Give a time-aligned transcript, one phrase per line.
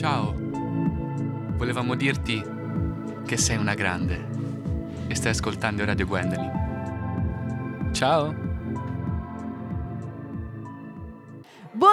[0.00, 0.34] Ciao.
[0.34, 2.42] Volevamo dirti
[3.26, 4.28] che sei una grande
[5.08, 7.90] e stai ascoltando Radio Gwendolyn.
[7.92, 8.49] Ciao.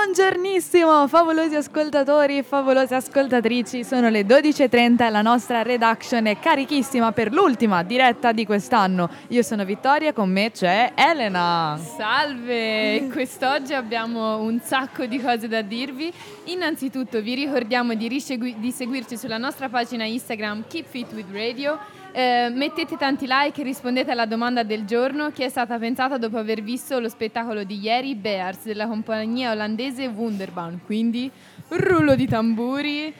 [0.09, 3.83] Buongiornissimo, favolosi ascoltatori e favolose ascoltatrici.
[3.83, 9.09] Sono le 12.30 e la nostra redaction è carichissima per l'ultima diretta di quest'anno.
[9.27, 11.77] Io sono Vittoria, con me c'è Elena.
[11.97, 13.09] Salve!
[13.11, 16.11] Quest'oggi abbiamo un sacco di cose da dirvi.
[16.45, 21.77] Innanzitutto vi ricordiamo di, risegui- di seguirci sulla nostra pagina Instagram Keep Fit with Radio
[22.17, 26.39] eh, mettete tanti like e rispondete alla domanda del giorno che è stata pensata dopo
[26.39, 30.79] aver visto lo spettacolo di ieri Bears della compagnia olandese Wunderbaum.
[30.83, 31.29] Quindi,
[31.67, 33.13] rullo di tamburi.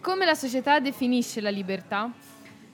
[0.00, 2.08] Come la società definisce la libertà?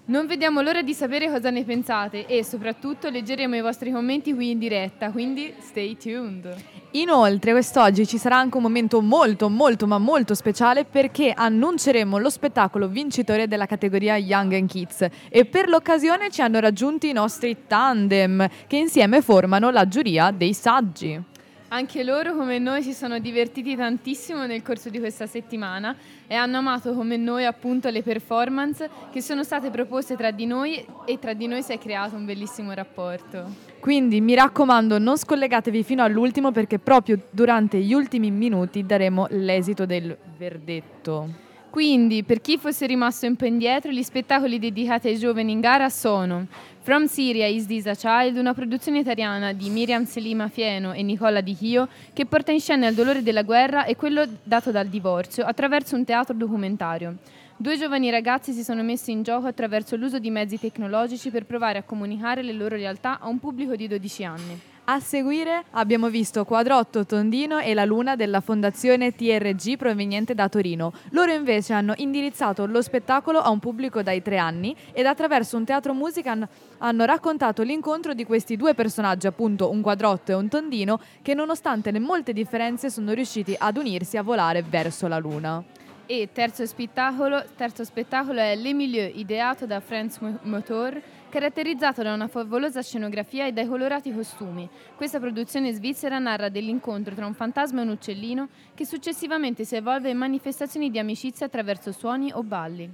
[0.04, 4.50] Non vediamo l'ora di sapere cosa ne pensate e soprattutto leggeremo i vostri commenti qui
[4.50, 6.56] in diretta, quindi stay tuned.
[6.94, 12.30] Inoltre quest'oggi ci sarà anche un momento molto molto ma molto speciale perché annunceremo lo
[12.30, 17.56] spettacolo vincitore della categoria Young and Kids e per l'occasione ci hanno raggiunti i nostri
[17.68, 21.30] tandem che insieme formano la giuria dei saggi.
[21.74, 26.58] Anche loro, come noi, si sono divertiti tantissimo nel corso di questa settimana e hanno
[26.58, 31.32] amato come noi appunto le performance che sono state proposte tra di noi e tra
[31.32, 33.54] di noi si è creato un bellissimo rapporto.
[33.80, 39.86] Quindi mi raccomando, non scollegatevi fino all'ultimo perché proprio durante gli ultimi minuti daremo l'esito
[39.86, 41.50] del verdetto.
[41.72, 45.88] Quindi, per chi fosse rimasto un po' indietro, gli spettacoli dedicati ai giovani in gara
[45.88, 46.46] sono
[46.84, 51.40] From Syria is This a Child, una produzione italiana di Miriam Selima Fieno e Nicola
[51.40, 55.44] Di Chio che porta in scena il dolore della guerra e quello dato dal divorzio
[55.44, 57.18] attraverso un teatro documentario.
[57.56, 61.78] Due giovani ragazzi si sono messi in gioco attraverso l'uso di mezzi tecnologici per provare
[61.78, 64.60] a comunicare le loro realtà a un pubblico di 12 anni.
[64.84, 70.92] A seguire abbiamo visto Quadrotto Tondino e la Luna della fondazione TRG proveniente da Torino.
[71.10, 75.64] Loro invece hanno indirizzato lo spettacolo a un pubblico dai tre anni ed attraverso un
[75.64, 76.36] teatro musica
[76.78, 81.92] hanno raccontato l'incontro di questi due personaggi, appunto un quadrotto e un tondino, che nonostante
[81.92, 85.62] le molte differenze sono riusciti ad unirsi a volare verso la Luna.
[86.06, 91.00] E terzo spettacolo, terzo spettacolo è Le Milieu, ideato da Franz Motor,
[91.32, 94.68] caratterizzato da una favolosa scenografia e dai colorati costumi.
[94.94, 100.10] Questa produzione svizzera narra dell'incontro tra un fantasma e un uccellino che successivamente si evolve
[100.10, 102.90] in manifestazioni di amicizia attraverso suoni o balli.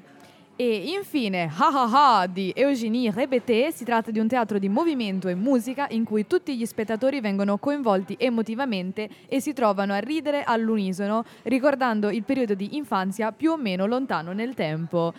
[0.54, 5.26] E infine, Ha Ha Ha di Eugénie Rebeté si tratta di un teatro di movimento
[5.26, 10.44] e musica in cui tutti gli spettatori vengono coinvolti emotivamente e si trovano a ridere
[10.44, 15.12] all'unisono, ricordando il periodo di infanzia più o meno lontano nel tempo.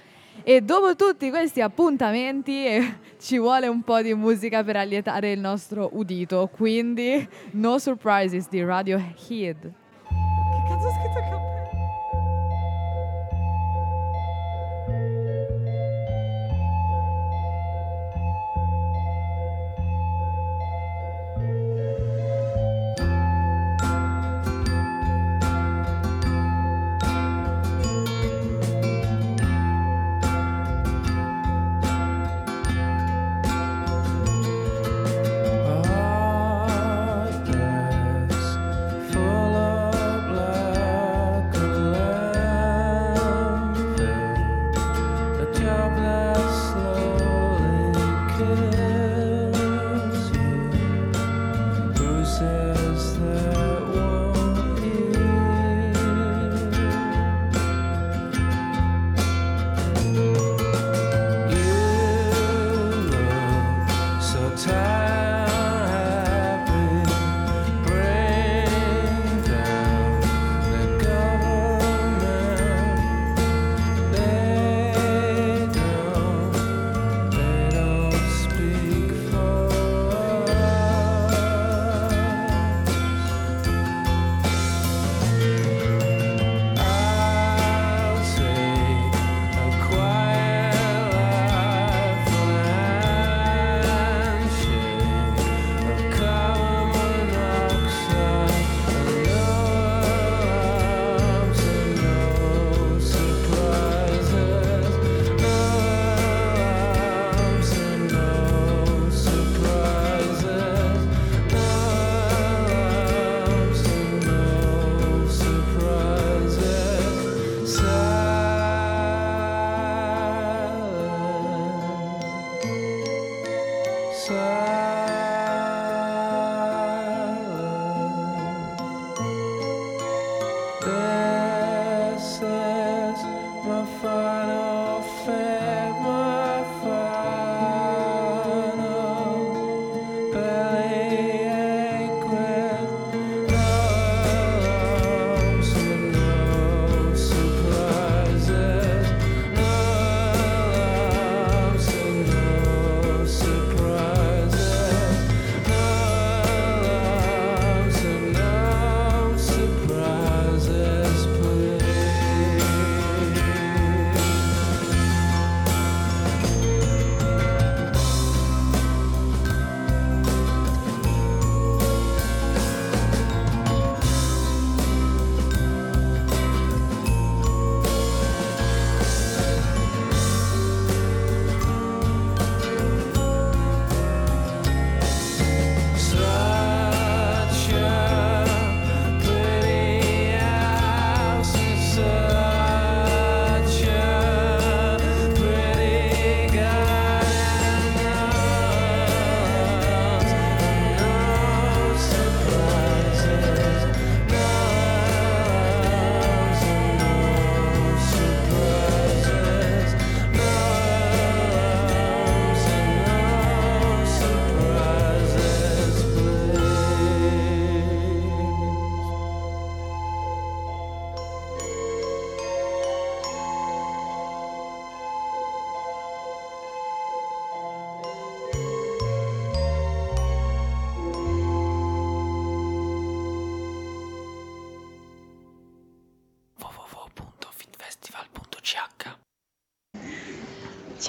[0.44, 5.40] E dopo tutti questi appuntamenti eh, ci vuole un po' di musica per allietare il
[5.40, 9.60] nostro udito, quindi No Surprises di Radiohead.
[9.62, 11.49] Che cazzo ho scritto qua?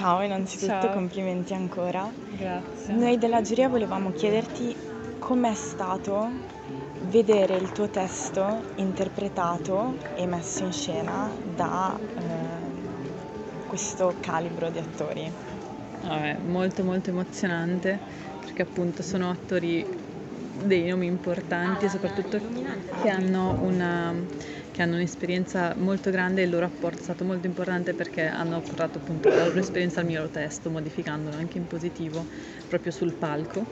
[0.01, 0.93] Ciao, innanzitutto Ciao.
[0.95, 2.11] complimenti ancora.
[2.31, 2.95] Grazie.
[2.95, 4.75] Noi della giuria volevamo chiederti
[5.19, 6.31] com'è stato
[7.03, 15.31] vedere il tuo testo interpretato e messo in scena da eh, questo calibro di attori.
[16.01, 17.99] Vabbè, molto molto emozionante
[18.41, 19.85] perché appunto sono attori
[20.65, 22.41] dei nomi importanti e soprattutto
[23.03, 24.15] che hanno, una,
[24.81, 28.63] che hanno un'esperienza molto grande e il loro apporto è stato molto importante perché hanno
[28.63, 32.27] portato appunto la loro esperienza al mio testo modificandolo anche in positivo
[32.67, 33.67] proprio sul palco.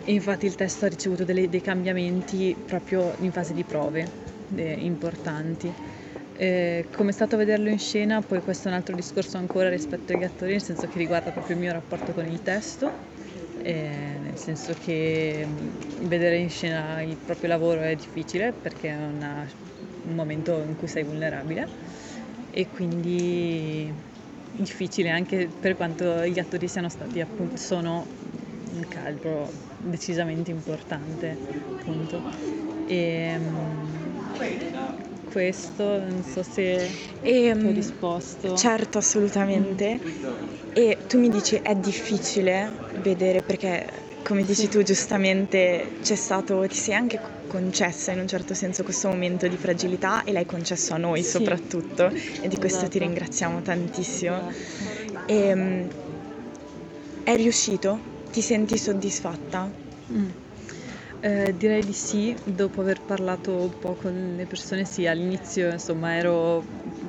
[0.00, 4.12] E infatti il testo ha ricevuto delle- dei cambiamenti proprio in fase di prove
[4.56, 5.74] eh, importanti.
[6.32, 10.12] Eh, come è stato vederlo in scena, poi questo è un altro discorso ancora rispetto
[10.12, 12.94] agli attori, nel senso che riguarda proprio il mio rapporto con il testo,
[13.56, 18.96] eh, nel senso che mh, vedere in scena il proprio lavoro è difficile perché è
[18.96, 19.50] una-
[20.08, 21.70] un momento in cui sei vulnerabile
[22.50, 23.94] e quindi
[24.50, 28.14] difficile anche per quanto gli attori siano stati appunto, sono
[28.70, 31.40] un calibro decisamente importante
[31.78, 32.24] appunto.
[32.84, 34.30] E, mh,
[35.22, 38.54] questo non so se E, ti ho risposto.
[38.54, 40.00] Certo, assolutamente.
[40.72, 46.76] E tu mi dici è difficile vedere perché, come dici tu giustamente, c'è stato, ti
[46.76, 50.98] sei anche concessa in un certo senso questo momento di fragilità e l'hai concesso a
[50.98, 51.30] noi Sì.
[51.30, 52.98] soprattutto e di questo ti Esatto.
[52.98, 54.36] ringraziamo tantissimo.
[54.36, 55.24] Grazie.
[55.26, 55.86] E, mm,
[57.22, 58.00] è riuscito?
[58.30, 59.70] Ti senti soddisfatta?
[60.12, 60.28] Mm.
[61.20, 66.14] Eh, direi di sì, dopo aver parlato un po' con le persone, sì, all'inizio insomma
[66.16, 66.64] ero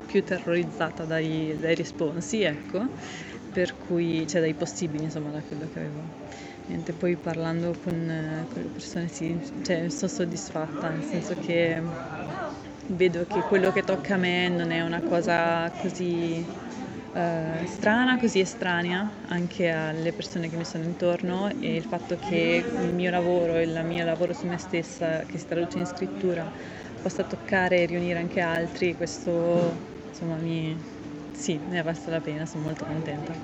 [0.06, 2.90] più terrorizzata dai, dai responsi, ecco,
[3.52, 6.19] per cui, cioè dai possibili, insomma, da quello che avevo.
[6.70, 11.82] Niente, poi parlando con, con le persone, sì, cioè sono soddisfatta, nel senso che
[12.90, 16.48] vedo che quello che tocca a me non è una cosa così
[17.14, 22.70] eh, strana, così estranea anche alle persone che mi sono intorno e il fatto che
[22.72, 26.52] il mio lavoro e il mio lavoro su me stessa, che si traduce in scrittura,
[27.00, 30.80] possa toccare e riunire anche altri, questo insomma mi,
[31.32, 33.36] sì, ne basta la pena, sono molto contenta.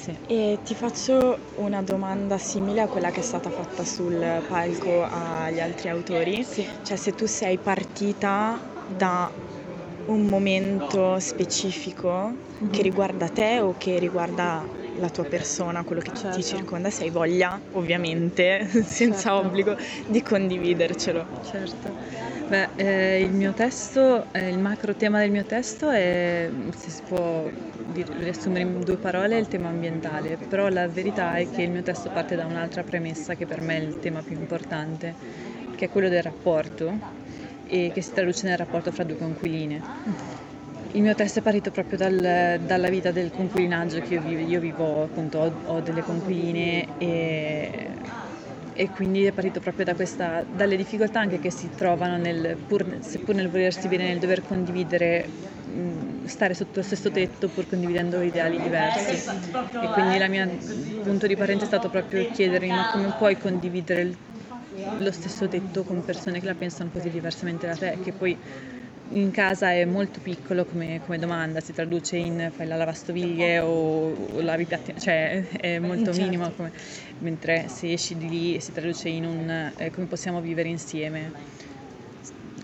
[0.00, 0.18] Sì.
[0.22, 5.60] E ti faccio una domanda simile a quella che è stata fatta sul palco agli
[5.60, 6.42] altri autori.
[6.80, 9.30] Cioè se tu sei partita da
[10.06, 12.38] un momento specifico
[12.70, 16.40] che riguarda te o che riguarda la tua persona, quello che ti Certo.
[16.42, 19.34] circonda, se hai voglia, ovviamente, senza Certo.
[19.36, 19.74] obbligo,
[20.06, 21.28] di condividercelo.
[21.40, 21.96] Certo.
[22.50, 27.02] Beh, eh, il mio testo, eh, il macro tema del mio testo è, se si
[27.04, 27.48] può
[27.92, 32.10] riassumere in due parole, il tema ambientale, però la verità è che il mio testo
[32.10, 35.16] parte da un'altra premessa che per me è il tema più importante,
[35.76, 36.98] che è quello del rapporto
[37.62, 39.84] e che si traduce nel rapporto fra due conquiline.
[40.92, 44.60] Il mio testo è partito proprio dal- dalla vita del conquilinaggio che io vivo, io
[44.60, 47.94] vivo appunto, ho, ho delle conquiline e,
[48.72, 52.98] e quindi è partito proprio da questa, dalle difficoltà anche che si trovano nel, pur,
[53.00, 55.34] seppur nel volersi bene, nel dover condividere,
[56.24, 59.22] stare sotto lo stesso tetto pur condividendo ideali diversi.
[59.82, 60.58] E quindi il mio
[61.00, 64.18] punto di partenza è stato proprio chiedermi ma come puoi condividere il-
[64.96, 68.38] lo stesso tetto con persone che la pensano così diversamente da te, che poi
[69.12, 74.12] in casa è molto piccolo come, come domanda, si traduce in fai la lavastoviglie o,
[74.34, 76.20] o lavi piatti, cioè è molto Certo.
[76.22, 76.72] minimo, come-
[77.20, 81.32] mentre se esci di lì si traduce in un eh, come possiamo vivere insieme,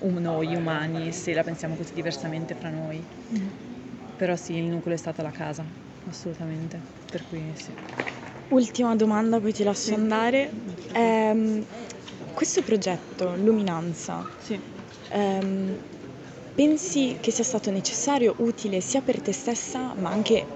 [0.01, 3.05] um- noi umani, se la pensiamo così diversamente fra noi.
[4.17, 5.65] Però sì, il nucleo è stata la casa,
[6.09, 7.73] assolutamente, per cui sì.
[8.49, 10.51] Ultima domanda, poi ti lascio andare.
[10.93, 11.65] Ehm,
[12.33, 14.59] questo progetto, Luminanza, Sì.
[15.11, 15.79] ehm,
[16.55, 20.47] pensi che sia stato necessario, utile sia per te stessa, ma anche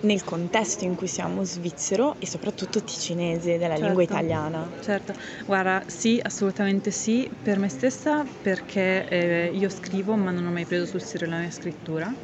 [0.00, 4.02] nel contesto in cui siamo svizzero e soprattutto ticinese della lingua Certo.
[4.02, 4.72] italiana?
[4.80, 5.12] Certo,
[5.44, 10.66] guarda, sì, assolutamente sì, per me stessa perché eh, io scrivo ma non ho mai
[10.66, 12.16] preso sul serio la mia scrittura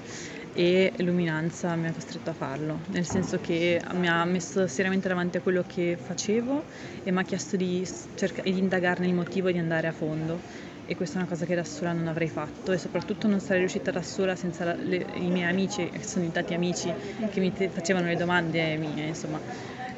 [0.53, 5.37] e Luminanza mi ha costretto a farlo, nel senso che mi ha messo seriamente davanti
[5.37, 6.65] a quello che facevo
[7.03, 10.43] e mi ha chiesto di, cerca- di indagarne il motivo e di andare a fondo
[10.85, 13.61] e questa è una cosa che da sola non avrei fatto e soprattutto non sarei
[13.61, 16.95] riuscita da sola senza la- le- i miei amici, che sono diventati amici,
[17.29, 19.43] che mi te- facevano le domande mie, insomma,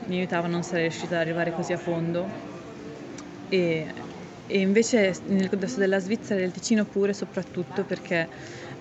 [0.07, 2.33] mi aiutavano, non sarei riuscita ad arrivare così a fondo.
[3.49, 3.93] E,
[4.47, 8.29] e invece nel contesto della Svizzera e del Ticino pure, soprattutto perché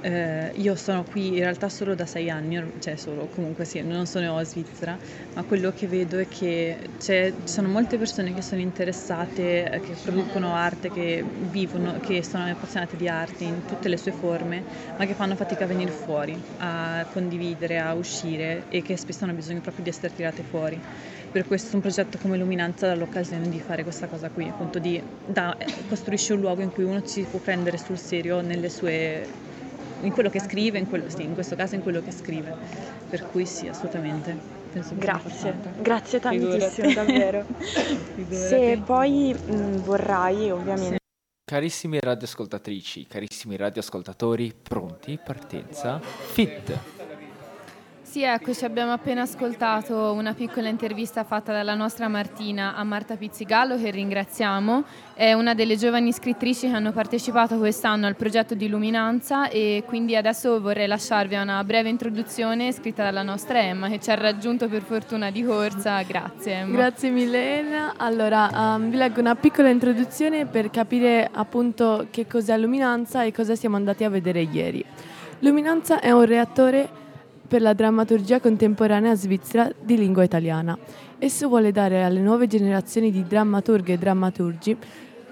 [0.06, 4.06] eh, io sono qui in realtà solo da sei anni, cioè solo, comunque sì, non
[4.06, 4.96] sono Svizzera,
[5.34, 9.98] ma quello che vedo è che ci sono molte persone che sono interessate, eh, che
[9.98, 14.64] producono arte, che vivono, che sono appassionate di arte in tutte le sue forme,
[14.98, 19.34] ma che fanno fatica a venire fuori, a condividere, a uscire e che spesso hanno
[19.34, 20.80] bisogno proprio di essere tirate fuori.
[21.32, 25.04] Per questo un progetto come Luminanza dà l'occasione di fare questa cosa qui, appunto di
[25.24, 25.56] da,
[25.88, 29.34] costruisce un luogo in cui uno ci può prendere sul serio nelle sue
[30.06, 32.56] in quello che scrive, in, quello, sì, in questo caso in quello che scrive.
[33.10, 34.64] Per cui sì, assolutamente.
[34.96, 37.46] Grazie, grazie tantissimo, davvero.
[38.30, 40.98] Se poi mh, vorrai, ovviamente.
[41.46, 45.20] Carissimi radioascoltatrici, carissimi radioascoltatori, pronti?
[45.24, 46.00] Partenza.
[46.00, 46.95] Fit!
[48.16, 53.18] Sì, ecco, ci abbiamo appena ascoltato una piccola intervista fatta dalla nostra Martina a Marta
[53.18, 54.86] Pizzigallo, che ringraziamo.
[55.14, 60.16] È una delle giovani scrittrici che hanno partecipato quest'anno al progetto di Luminanza e quindi
[60.16, 64.84] adesso vorrei lasciarvi una breve introduzione scritta dalla nostra Emma che ci ha raggiunto per
[64.84, 66.02] fortuna di corsa.
[66.04, 66.74] Grazie Emma.
[66.74, 67.96] Grazie mille Elena.
[67.98, 73.56] Allora, um, vi leggo una piccola introduzione per capire appunto che cos'è Luminanza e cosa
[73.56, 74.86] siamo andati a vedere ieri.
[75.40, 77.04] Luminanza è un reattore
[77.48, 80.78] per la drammaturgia contemporanea svizzera di lingua italiana.
[81.20, 84.78] Esso vuole dare alle nuove generazioni di drammaturghe e drammaturgi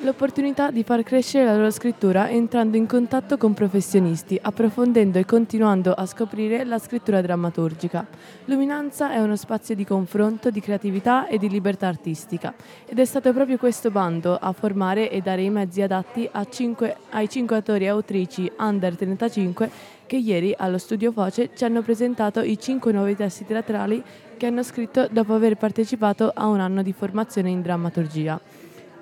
[0.03, 5.93] l'opportunità di far crescere la loro scrittura entrando in contatto con professionisti, approfondendo e continuando
[5.93, 8.05] a scoprire la scrittura drammaturgica.
[8.45, 12.53] Luminanza è uno spazio di confronto, di creatività e di libertà artistica
[12.85, 17.29] ed è stato proprio questo bando a formare e dare i mezzi adatti cinque, ai
[17.29, 19.69] cinque autori e autrici under 35
[20.05, 24.03] che ieri allo Studio Voce ci hanno presentato i cinque nuovi testi teatrali
[24.37, 28.39] che hanno scritto dopo aver partecipato a un anno di formazione in drammaturgia.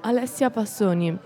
[0.02, 1.18] Alessia Passoni,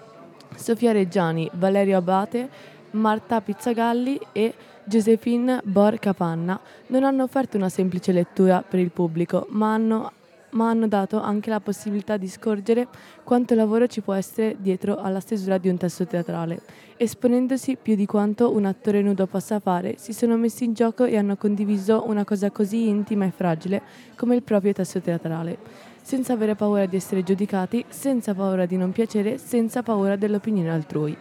[0.56, 2.50] Sofia Reggiani, Valerio Abate,
[2.92, 4.54] Marta Pizzagalli e
[4.84, 10.12] Josephine Bor Capanna non hanno offerto una semplice lettura per il pubblico, ma hanno
[10.56, 12.88] ma hanno dato anche la possibilità di scorgere
[13.24, 16.62] quanto lavoro ci può essere dietro alla stesura di un testo teatrale.
[16.98, 21.18] Esponendosi più di quanto un attore nudo possa fare, si sono messi in gioco e
[21.18, 23.82] hanno condiviso una cosa così intima e fragile
[24.16, 25.58] come il proprio testo teatrale,
[26.02, 31.18] senza avere paura di essere giudicati, senza paura di non piacere, senza paura dell'opinione altrui.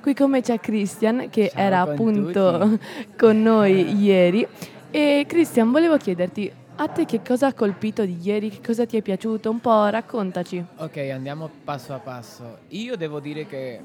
[0.00, 2.80] Qui con me c'è Christian che Ciao era appunto tutti.
[3.18, 4.46] con noi ieri
[4.90, 6.50] e Christian volevo chiederti
[6.80, 9.86] a te che cosa ha colpito di ieri, che cosa ti è piaciuto, un po'
[9.88, 10.64] raccontaci.
[10.76, 12.58] Ok, andiamo passo a passo.
[12.68, 13.80] Io devo dire che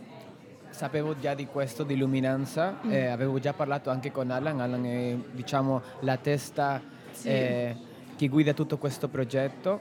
[0.70, 2.92] sapevo già di questo di luminanza, Mm.
[2.92, 6.82] eh, avevo già parlato anche con Alan, Alan è diciamo la testa
[7.12, 7.28] Sì.
[7.30, 7.76] eh,
[8.16, 9.80] che guida tutto questo progetto.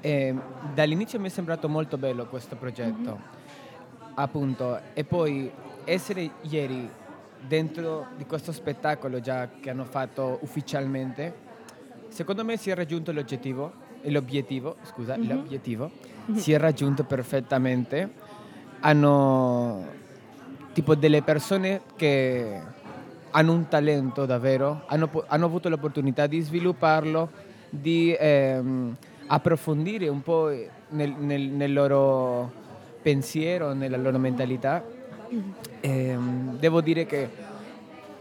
[0.00, 0.34] E
[0.74, 4.14] dall'inizio mi è sembrato molto bello questo progetto, Mm-hmm.
[4.14, 5.50] appunto, e poi
[5.84, 6.88] essere ieri
[7.46, 11.44] dentro di questo spettacolo già che hanno fatto ufficialmente,
[12.16, 15.28] secondo me si è raggiunto l'oggettivo, e l'obiettivo, scusa, Mhm.
[15.28, 15.90] l'obiettivo
[16.34, 18.10] si è raggiunto perfettamente.
[18.80, 19.84] Hanno
[20.72, 22.58] tipo delle persone che
[23.32, 27.28] hanno un talento davvero, hanno, hanno avuto l'opportunità di svilupparlo,
[27.68, 28.96] di ehm,
[29.26, 30.48] approfondire un po'
[30.90, 32.50] nel, nel- nel loro
[33.02, 34.82] pensiero, nella loro mentalità.
[35.80, 37.28] Ehm, devo dire che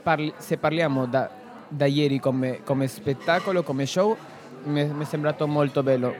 [0.03, 1.29] parli- se parliamo da,
[1.67, 4.15] da ieri come, come spettacolo, come show,
[4.65, 6.13] mi è, mi è sembrato molto bello.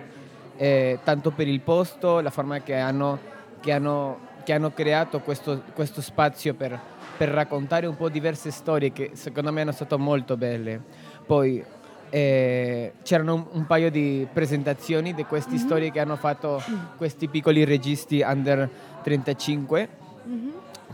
[0.58, 3.20] Eh, tanto per il posto, la forma che hanno,
[3.60, 6.80] che hanno, che hanno creato questo, questo spazio per,
[7.18, 10.82] per raccontare un po' diverse storie che secondo me hanno stato molto belle.
[11.26, 11.64] Poi
[12.10, 16.62] eh, c'erano un, un paio di presentazioni di queste storie che hanno fatto
[16.98, 18.70] questi piccoli registi under
[19.04, 19.90] 35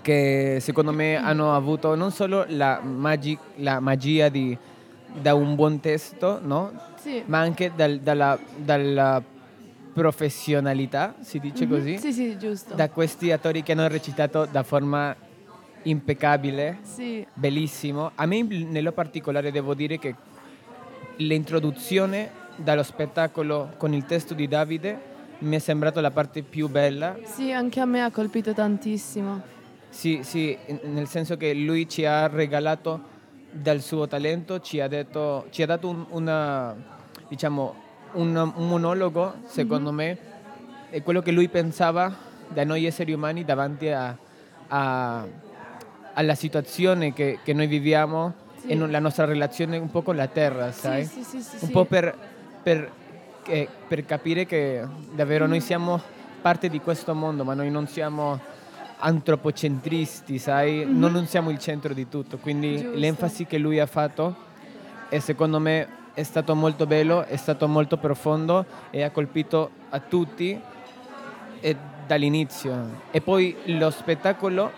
[0.01, 4.57] che secondo me hanno avuto non solo la, magi- la magia di,
[5.13, 6.71] da un buon testo, no?
[6.95, 7.23] Sì.
[7.25, 9.21] ma anche dal- dalla, dalla
[9.93, 11.69] professionalità, si dice Mhm.
[11.71, 12.73] così, Sì, sì, giusto.
[12.75, 15.13] da questi attori che hanno recitato da forma
[15.83, 17.25] impeccabile, Sì.
[17.33, 18.11] bellissimo.
[18.15, 20.13] A me nello particolare devo dire che
[21.17, 27.17] l'introduzione dallo spettacolo con il testo di Davide mi è sembrato la parte più bella
[27.23, 29.41] Sì, anche a me ha colpito tantissimo.
[29.91, 32.99] Sì, sì, nel senso che lui ci ha regalato
[33.51, 36.73] dal suo talento, ci ha, detto, ci ha dato un, una,
[37.27, 37.75] diciamo,
[38.13, 40.17] un, un monologo, secondo me,
[40.89, 42.11] è quello che lui pensava
[42.47, 44.17] da noi esseri umani davanti a-
[44.69, 45.27] a-
[46.13, 48.67] alla situazione che, che noi viviamo Sì.
[48.69, 51.03] e la nostra relazione un po' con la terra, sai?
[51.05, 52.15] Sì, sì, sì, sì, un po' per,
[52.63, 52.89] per-
[53.43, 54.81] che- per capire che
[55.13, 55.99] davvero noi siamo
[56.41, 58.39] parte di questo mondo, ma noi non siamo
[59.01, 60.85] antropocentristi, sai?
[60.85, 60.99] Mhm.
[60.99, 62.97] Non, non siamo il centro di tutto, quindi Giusto.
[62.97, 64.49] l'enfasi che lui ha fatto
[65.09, 69.99] e secondo me è stato molto bello, è stato molto profondo e ha colpito a
[69.99, 70.59] tutti
[71.59, 72.99] e dall'inizio.
[73.11, 74.71] E poi lo spettacolo,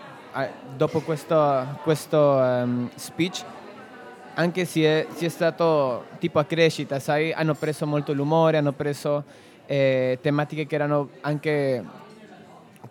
[0.76, 3.44] dopo questo, questo ehm, speech,
[4.34, 8.72] anche se è, se è stato tipo a crescita, sai, hanno preso molto l'umore, hanno
[8.72, 9.22] preso
[9.66, 11.84] eh, tematiche che erano anche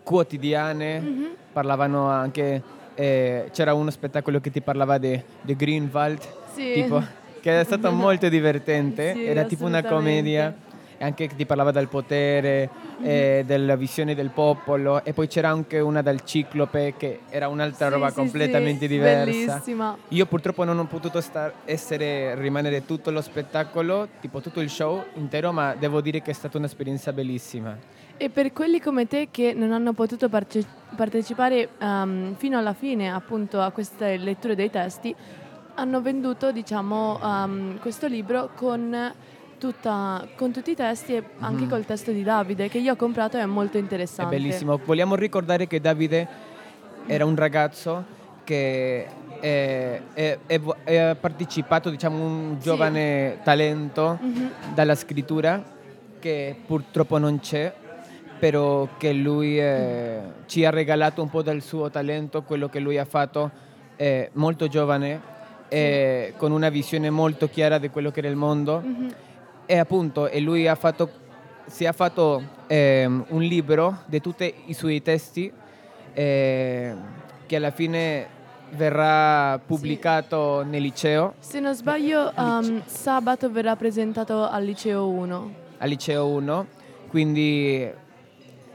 [0.04, 1.36] quotidiane, Mhm.
[1.52, 2.62] parlavano anche,
[2.96, 6.20] eh, c'era uno spettacolo che ti parlava di Greenwald,
[6.54, 6.72] Sì.
[6.74, 7.02] tipo,
[7.42, 10.54] che è stato molto divertente, Sì, era tipo una commedia,
[11.00, 12.70] anche che ti parlava del potere,
[13.02, 17.88] eh, della visione del popolo, e poi c'era anche una dal ciclope che era un'altra
[17.88, 19.24] Sì, roba sì, completamente sì, diversa.
[19.56, 19.98] Bellissima.
[20.10, 25.04] Io purtroppo non ho potuto star- essere, rimanere tutto lo spettacolo, tipo tutto il show
[25.16, 27.76] intero, ma devo dire che è stata un'esperienza bellissima.
[28.18, 33.12] E per quelli come te che non hanno potuto parce- partecipare ehm, fino alla fine
[33.12, 35.14] appunto a queste letture dei testi,
[35.76, 39.12] hanno venduto diciamo ehm, questo libro con,
[39.58, 41.70] tutta- con tutti i testi e anche Mhm.
[41.70, 44.36] col testo di Davide che io ho comprato e è molto È interessante.
[44.36, 44.80] bellissimo.
[44.86, 46.28] Vogliamo ricordare che Davide
[47.08, 48.06] era un ragazzo
[48.46, 49.06] che
[49.42, 54.50] è, è- è è- ha partecipato, diciamo, un giovane talento Mhm.
[54.76, 55.62] dalla scrittura
[56.20, 57.74] che purtroppo non c'è,
[58.44, 62.98] però che lui eh, ci ha regalato un po' del suo talento, quello che lui
[62.98, 63.50] ha fatto
[63.96, 65.22] eh, molto giovane,
[65.70, 68.82] e con una visione molto chiara di quello che era il mondo.
[68.84, 69.14] Mhm.
[69.66, 71.10] E appunto, e lui ha fatto,
[71.68, 75.50] si è fatto ehm, un libro di tutti i suoi testi
[76.12, 76.96] eh,
[77.46, 78.28] che alla fine
[78.72, 85.54] verrà pubblicato nel liceo, Se non sbaglio, ehm, sabato verrà presentato al liceo 1.
[85.78, 86.68] al liceo 1,
[87.08, 88.02] quindi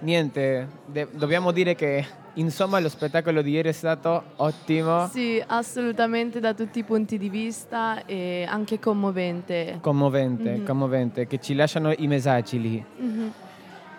[0.01, 6.39] niente, de- dobbiamo dire che insomma lo spettacolo di ieri è stato ottimo, Sì, assolutamente
[6.41, 9.79] da tutti i punti di vista e anche commovente.
[9.81, 10.65] commovente, Mhm.
[10.65, 12.85] commovente, che ci lasciano i messaggi lì.
[12.99, 13.33] Mhm.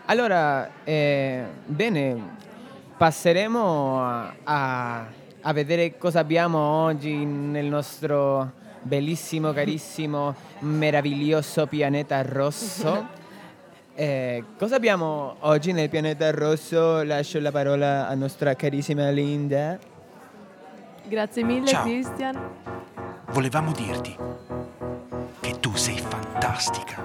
[0.06, 2.38] Allora, eh, bene,
[2.98, 5.06] passeremo a, a-
[5.42, 13.18] a vedere cosa abbiamo oggi nel nostro bellissimo, carissimo, meraviglioso pianeta rosso.
[14.00, 17.04] Eh, cosa abbiamo oggi nel pianeta rosso?
[17.04, 19.78] Lascio la parola a nostra carissima Linda.
[21.04, 21.84] Grazie mille Ciao.
[21.84, 22.40] Christian.
[23.32, 24.16] Volevamo dirti
[25.42, 27.04] che tu sei fantastica.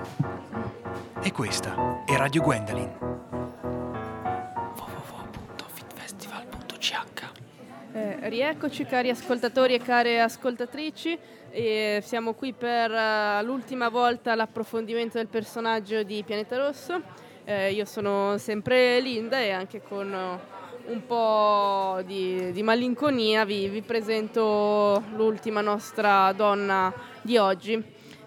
[1.21, 3.14] E questa è Radio Gwendolyn.
[7.97, 11.17] Eh, rieccoci cari ascoltatori e care ascoltatrici,
[11.49, 17.01] e siamo qui per eh, l'ultima volta l'approfondimento del personaggio di Pianeta Rosso.
[17.45, 23.69] Eh, io sono sempre Linda e anche con eh, un po' di, di malinconia vi,
[23.69, 27.81] vi presento l'ultima nostra donna di oggi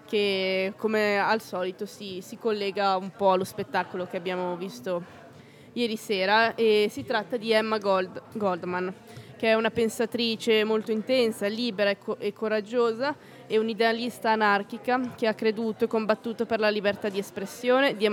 [0.06, 5.26] che come al solito si, si collega un po' allo spettacolo che abbiamo visto
[5.74, 8.92] ieri sera e si tratta di Emma Gold- Goldman,
[9.38, 13.14] che è una pensatrice molto intensa, libera e, co- e coraggiosa
[13.46, 18.06] e un'idealista anarchica che ha creduto e combattuto per la libertà di espressione, di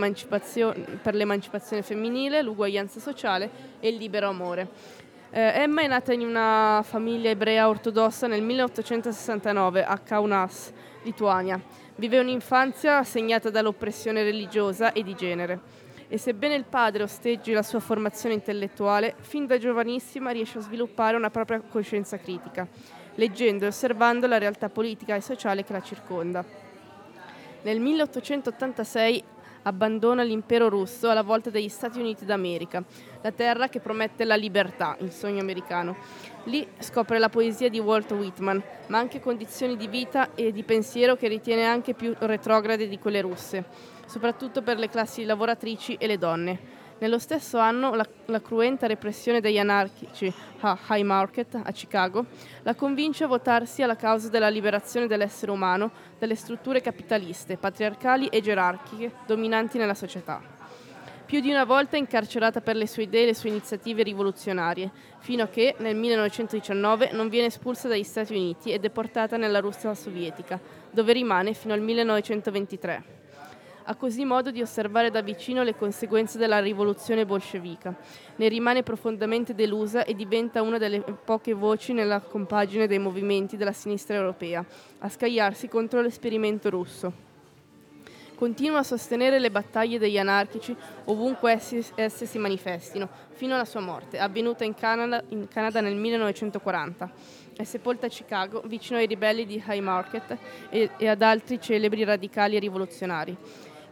[1.01, 4.69] per l'emancipazione femminile, l'uguaglianza sociale e il libero amore.
[5.31, 10.71] Eh, Emma è nata in una famiglia ebrea ortodossa nel 1869 a Kaunas,
[11.03, 11.59] Lituania.
[11.95, 17.79] Vive un'infanzia segnata dall'oppressione religiosa e di genere e sebbene il padre osteggi la sua
[17.79, 22.67] formazione intellettuale, fin da giovanissima riesce a sviluppare una propria coscienza critica,
[23.15, 26.45] leggendo e osservando la realtà politica e sociale che la circonda.
[27.63, 29.23] Nel 1886
[29.67, 32.83] abbandona l'impero russo alla volta degli Stati Uniti d'America,
[33.21, 35.95] la terra che promette la libertà, il sogno americano.
[36.45, 41.15] Lì scopre la poesia di Walt Whitman, ma anche condizioni di vita e di pensiero
[41.15, 43.65] che ritiene anche più retrograde di quelle russe,
[44.05, 46.83] soprattutto per le classi lavoratrici e le donne.
[46.97, 52.25] Nello stesso anno la, la cruenta repressione degli anarchici a High Market a Chicago
[52.63, 58.39] la convince a votarsi alla causa della liberazione dell'essere umano dalle strutture capitaliste, patriarcali e
[58.39, 60.41] gerarchiche dominanti nella società.
[61.25, 64.89] Più di una volta è incarcerata per le sue idee e le sue iniziative rivoluzionarie,
[65.19, 69.93] fino a che nel 1919 non viene espulsa dagli Stati Uniti e deportata nella Russia
[69.95, 73.23] sovietica, dove rimane fino al 1923
[73.87, 77.95] ha così modo di osservare da vicino le conseguenze della rivoluzione bolscevica.
[78.35, 83.71] Ne rimane profondamente delusa e diventa una delle poche voci nella compagine dei movimenti della
[83.71, 84.65] sinistra europea,
[84.99, 87.33] a scagliarsi contro l'esperimento russo.
[88.35, 93.79] Continua a sostenere le battaglie degli anarchici ovunque essi, esse si manifestino, fino alla sua
[93.79, 97.11] morte, avvenuta in Canada, in Canada nel 1940.
[97.55, 100.37] È sepolta a Chicago, vicino ai ribelli di Haymarket
[100.69, 103.37] e, e ad altri celebri radicali e rivoluzionari.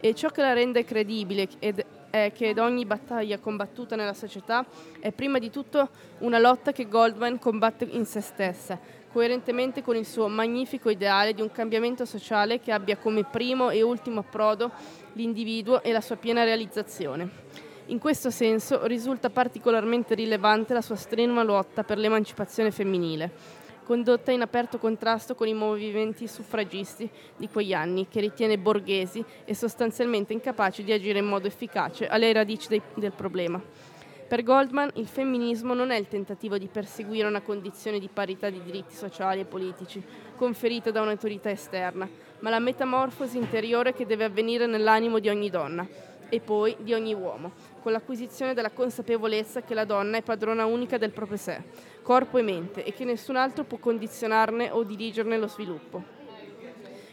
[0.00, 4.64] E ciò che la rende credibile ed è che ogni battaglia combattuta nella società
[5.00, 8.78] è prima di tutto una lotta che Goldman combatte in se stessa,
[9.10, 13.82] coerentemente con il suo magnifico ideale di un cambiamento sociale che abbia come primo e
[13.82, 14.70] ultimo approdo
[15.14, 17.28] l'individuo e la sua piena realizzazione.
[17.86, 24.40] In questo senso risulta particolarmente rilevante la sua strenua lotta per l'emancipazione femminile, condotta in
[24.40, 30.82] aperto contrasto con i movimenti suffragisti di quegli anni, che ritiene borghesi e sostanzialmente incapaci
[30.82, 33.62] di agire in modo efficace alle radici dei, del problema.
[34.26, 38.62] Per Goldman il femminismo non è il tentativo di perseguire una condizione di parità di
[38.62, 40.02] diritti sociali e politici,
[40.34, 42.08] conferita da un'autorità esterna,
[42.40, 45.86] ma la metamorfosi interiore che deve avvenire nell'animo di ogni donna
[46.34, 50.98] e poi di ogni uomo, con l'acquisizione della consapevolezza che la donna è padrona unica
[50.98, 51.62] del proprio sé,
[52.02, 56.02] corpo e mente, e che nessun altro può condizionarne o dirigerne lo sviluppo.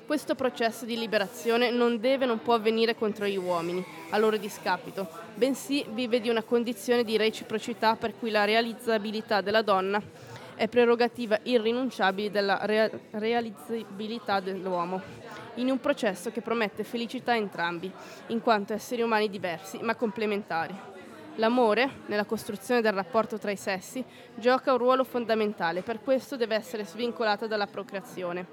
[0.06, 4.38] Questo processo di liberazione non deve e non può avvenire contro gli uomini, a loro
[4.38, 10.02] discapito, bensì vive di una condizione di reciprocità per cui la realizzabilità della donna
[10.62, 15.02] è prerogativa irrinunciabile della rea- realizzabilità dell'uomo,
[15.56, 17.92] in un processo che promette felicità a entrambi,
[18.28, 20.76] in quanto esseri umani diversi ma complementari.
[21.38, 26.54] L'amore, nella costruzione del rapporto tra i sessi, gioca un ruolo fondamentale, per questo deve
[26.54, 28.46] essere svincolato dalla procreazione.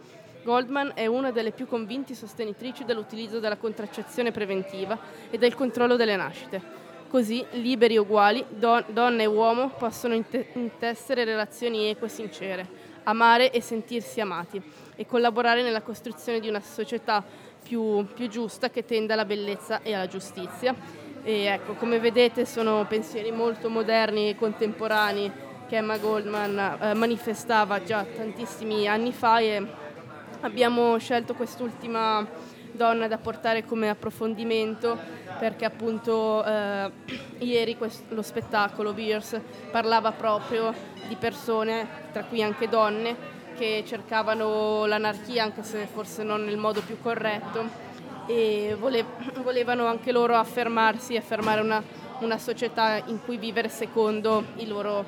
[0.44, 6.16] Goldman è una delle più convinti sostenitrici dell'utilizzo della contraccezione preventiva e del controllo delle
[6.16, 6.87] nascite.
[7.08, 12.68] Così, liberi e uguali, don- donna e uomo possono inte- intessere relazioni eque e sincere,
[13.04, 14.60] amare e sentirsi amati
[14.94, 17.24] e collaborare nella costruzione di una società
[17.62, 20.74] più, più giusta che tenda alla bellezza e alla giustizia.
[21.22, 25.32] E ecco, come vedete sono pensieri molto moderni e contemporanei
[25.66, 29.66] che Emma Goldman eh, manifestava già tantissimi anni fa e
[30.40, 32.26] abbiamo scelto quest'ultima
[32.78, 34.96] donna da portare come approfondimento
[35.38, 36.90] perché appunto eh,
[37.40, 39.38] ieri questo, lo spettacolo Beers
[39.70, 40.72] parlava proprio
[41.06, 46.80] di persone, tra cui anche donne, che cercavano l'anarchia anche se forse non nel modo
[46.80, 47.86] più corretto
[48.26, 49.04] e vole,
[49.42, 51.82] volevano anche loro affermarsi, affermare una,
[52.20, 55.04] una società in cui vivere secondo i loro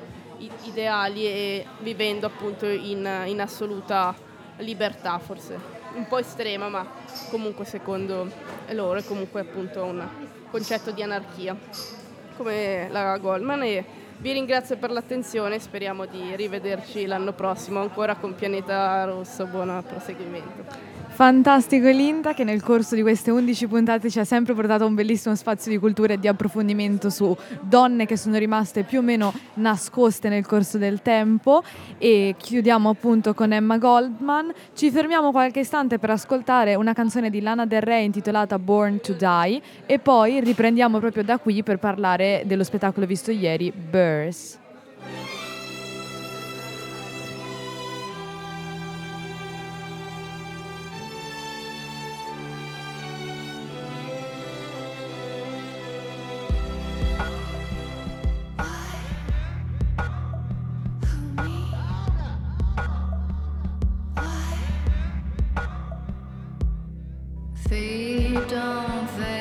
[0.63, 4.13] ideali e vivendo appunto in, in assoluta
[4.57, 6.85] libertà forse un po' estrema, ma
[7.29, 8.29] comunque secondo
[8.69, 10.07] loro è comunque appunto un
[10.49, 11.55] concetto di anarchia,
[12.37, 13.63] come la Goldman.
[13.63, 13.85] E
[14.17, 19.45] vi ringrazio per l'attenzione, speriamo di rivederci l'anno prossimo ancora con Pianeta Rosso.
[19.45, 20.90] Buon proseguimento.
[21.21, 25.35] Fantastico Linda che nel corso di queste 11 puntate ci ha sempre portato un bellissimo
[25.35, 30.29] spazio di cultura e di approfondimento su donne che sono rimaste più o meno nascoste
[30.29, 31.61] nel corso del tempo
[31.99, 34.51] e chiudiamo appunto con Emma Goldman.
[34.73, 39.13] Ci fermiamo qualche istante per ascoltare una canzone di Lana Del Rey intitolata Born to
[39.13, 44.57] Die e poi riprendiamo proprio da qui per parlare dello spettacolo visto ieri, Burrs.
[68.33, 69.40] don't think.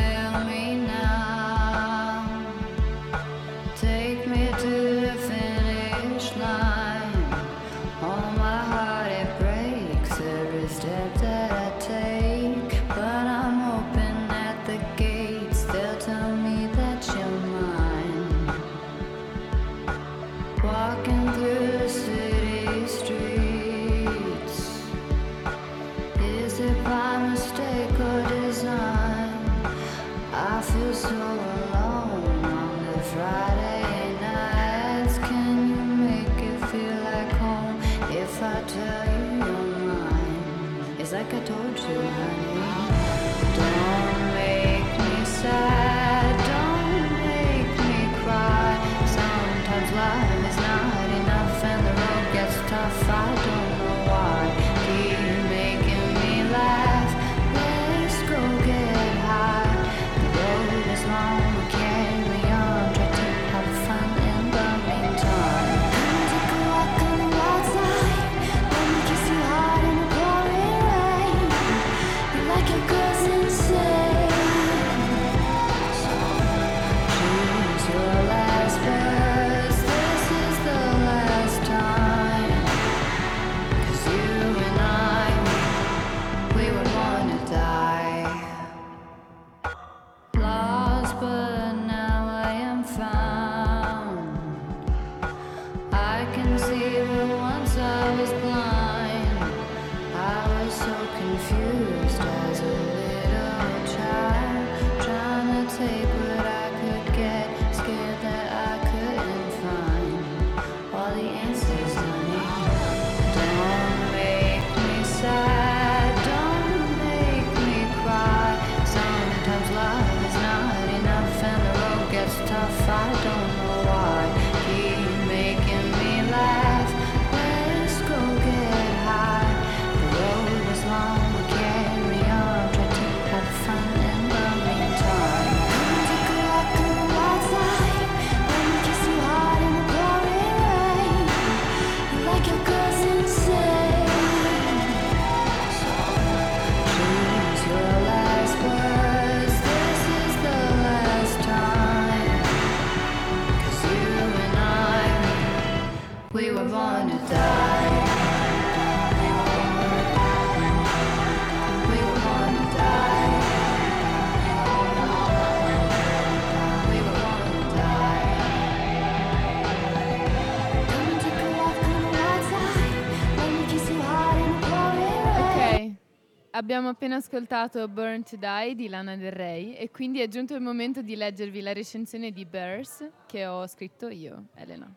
[176.61, 180.61] Abbiamo appena ascoltato Burn to Die di Lana Del Rey e quindi è giunto il
[180.61, 184.93] momento di leggervi la recensione di Bears che ho scritto io, Elena.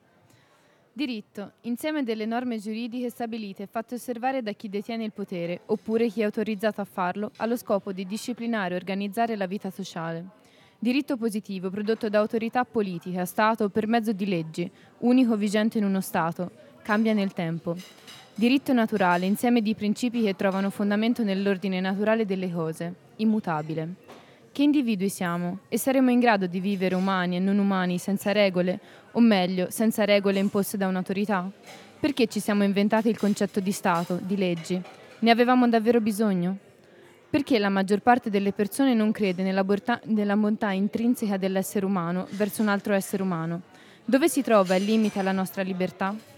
[0.91, 6.09] Diritto, insieme delle norme giuridiche stabilite e fatte osservare da chi detiene il potere, oppure
[6.09, 10.25] chi è autorizzato a farlo, allo scopo di disciplinare e organizzare la vita sociale.
[10.77, 15.85] Diritto positivo prodotto da autorità politica, Stato o per mezzo di leggi, unico vigente in
[15.85, 17.77] uno Stato, cambia nel tempo.
[18.35, 23.89] Diritto naturale, insieme di principi che trovano fondamento nell'ordine naturale delle cose, immutabile.
[24.51, 28.79] Che individui siamo e saremo in grado di vivere umani e non umani senza regole,
[29.11, 31.47] o meglio, senza regole imposte da un'autorità?
[31.99, 34.81] Perché ci siamo inventati il concetto di Stato, di leggi?
[35.19, 36.57] Ne avevamo davvero bisogno?
[37.29, 42.25] Perché la maggior parte delle persone non crede nella, borta- nella bontà intrinseca dell'essere umano
[42.31, 43.61] verso un altro essere umano?
[44.03, 46.32] Dove si trova il limite alla nostra libertà?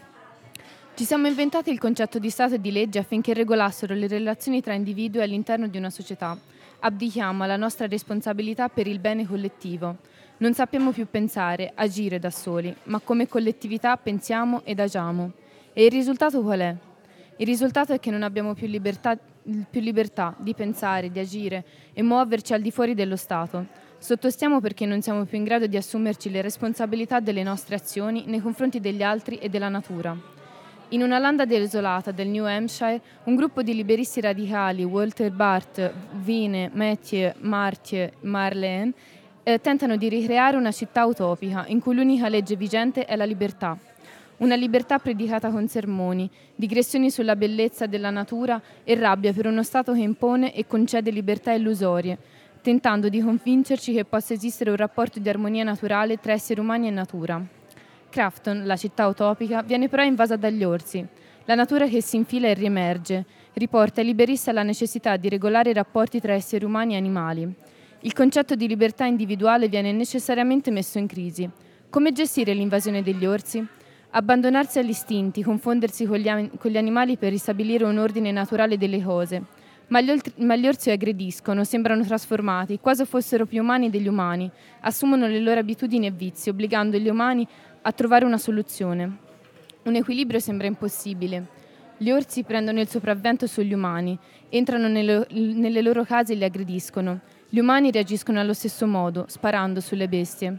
[0.96, 4.72] Ci siamo inventati il concetto di Stato e di legge affinché regolassero le relazioni tra
[4.72, 6.38] individui all'interno di una società.
[6.80, 9.98] Abdichiamo alla nostra responsabilità per il bene collettivo.
[10.38, 15.34] Non sappiamo più pensare, agire da soli, ma come collettività pensiamo ed agiamo.
[15.74, 16.74] E il risultato qual è?
[17.36, 19.18] Il risultato è che non abbiamo più libertà,
[19.70, 23.66] più libertà di pensare, di agire e muoverci al di fuori dello Stato.
[23.98, 28.40] Sottostiamo perché non siamo più in grado di assumerci le responsabilità delle nostre azioni nei
[28.40, 30.35] confronti degli altri e della natura.
[30.90, 36.70] In una landa desolata del New Hampshire, un gruppo di liberisti radicali, Walter Barth, Vine,
[36.72, 38.94] Mathieu, Marthe, Marlene,
[39.42, 43.76] eh, tentano di ricreare una città utopica in cui l'unica legge vigente è la libertà.
[44.38, 49.92] Una libertà predicata con sermoni, digressioni sulla bellezza della natura e rabbia per uno Stato
[49.94, 52.16] che impone e concede libertà illusorie,
[52.62, 56.92] tentando di convincerci che possa esistere un rapporto di armonia naturale tra esseri umani e
[56.92, 57.55] natura.
[58.16, 61.06] Crafton, la città utopica, viene però invasa dagli orsi.
[61.44, 63.26] La natura che si infila e riemerge,
[63.56, 67.54] riporta ai liberisti alla necessità di regolare i rapporti tra esseri umani e animali.
[68.00, 71.50] Il concetto di libertà individuale viene necessariamente messo in crisi.
[71.90, 73.62] Come gestire l'invasione degli orsi?
[74.12, 79.04] Abbandonarsi agli istinti, confondersi con gli, con gli animali per ristabilire un ordine naturale delle
[79.04, 79.44] cose.
[79.88, 84.50] Ma gli, oltre, ma gli orsi aggrediscono, sembrano trasformati, quasi fossero più umani degli umani,
[84.80, 87.48] assumono le loro abitudini e vizi, obbligando gli umani
[87.88, 89.18] a trovare una soluzione.
[89.84, 91.46] Un equilibrio sembra impossibile.
[91.98, 94.18] Gli orsi prendono il sopravvento sugli umani,
[94.50, 97.20] entrano nelle, loro case e li aggrediscono.
[97.48, 100.58] Gli umani reagiscono allo stesso modo, sparando sulle bestie.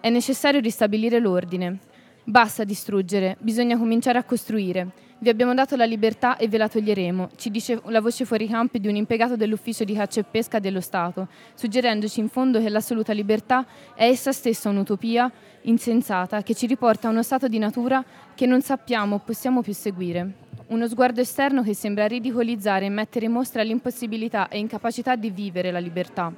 [0.00, 1.78] È necessario ristabilire l'ordine.
[2.24, 4.92] Basta distruggere, bisogna cominciare a costruire.
[5.22, 8.80] Vi abbiamo dato la libertà e ve la toglieremo, ci dice la voce fuori campi
[8.80, 13.12] di un impiegato dell'ufficio di caccia e pesca dello Stato, suggerendoci in fondo che l'assoluta
[13.12, 15.30] libertà è essa stessa un'utopia
[15.60, 18.04] insensata che ci riporta a uno stato di natura
[18.34, 20.28] che non sappiamo o possiamo più seguire.
[20.70, 25.70] Uno sguardo esterno che sembra ridicolizzare e mettere in mostra l'impossibilità e incapacità di vivere
[25.70, 26.34] la libertà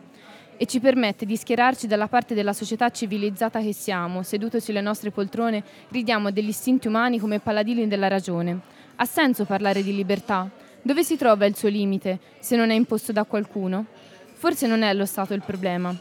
[0.56, 5.10] e ci permette di schierarci dalla parte della società civilizzata che siamo, seduti sulle nostre
[5.10, 8.73] poltrone, ridiamo degli istinti umani come paladini della ragione.
[8.96, 10.48] Ha senso parlare di libertà?
[10.80, 13.86] Dove si trova il suo limite, se non è imposto da qualcuno?
[14.34, 15.92] Forse non è lo Stato il problema,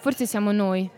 [0.00, 0.88] forse siamo noi,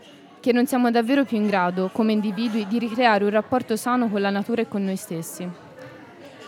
[0.41, 4.19] che non siamo davvero più in grado, come individui, di ricreare un rapporto sano con
[4.19, 5.47] la natura e con noi stessi.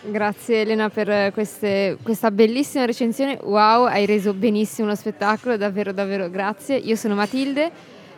[0.02, 3.40] Grazie Elena per queste, questa bellissima recensione.
[3.42, 6.76] Wow, hai reso benissimo lo spettacolo, davvero davvero grazie.
[6.76, 7.72] Io sono Matilde,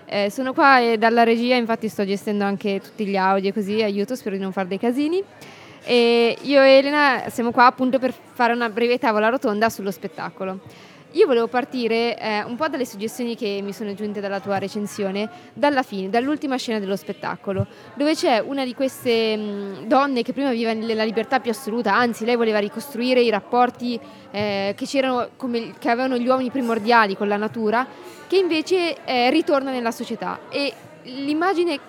[0.05, 4.15] eh, sono qua e dalla regia infatti sto gestendo anche tutti gli audio così, aiuto,
[4.15, 5.23] spero di non fare dei casini.
[5.83, 10.59] E io e Elena siamo qua appunto per fare una breve tavola rotonda sullo spettacolo.
[11.13, 15.27] Io volevo partire eh, un po' dalle suggestioni che mi sono giunte dalla tua recensione,
[15.55, 17.65] dalla fine, dall'ultima scena dello spettacolo,
[17.95, 22.25] dove c'è una di queste mh, donne che prima viveva nella libertà più assoluta, anzi
[22.25, 24.87] lei voleva ricostruire i rapporti eh, che,
[25.35, 27.87] come, che avevano gli uomini primordiali con la natura,
[28.27, 30.41] che invece eh, ritorna nella società.
[30.49, 30.71] E
[31.05, 31.79] l'immagine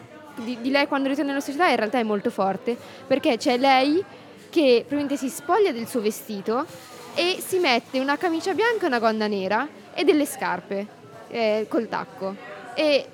[0.40, 2.76] di, di lei quando ritorna nella società in realtà è molto forte,
[3.06, 4.02] perché c'è lei
[4.50, 6.66] che probabilmente si spoglia del suo vestito
[7.14, 10.86] e si mette una camicia bianca e una gonna nera e delle scarpe
[11.28, 12.34] eh, col tacco.
[12.74, 13.06] E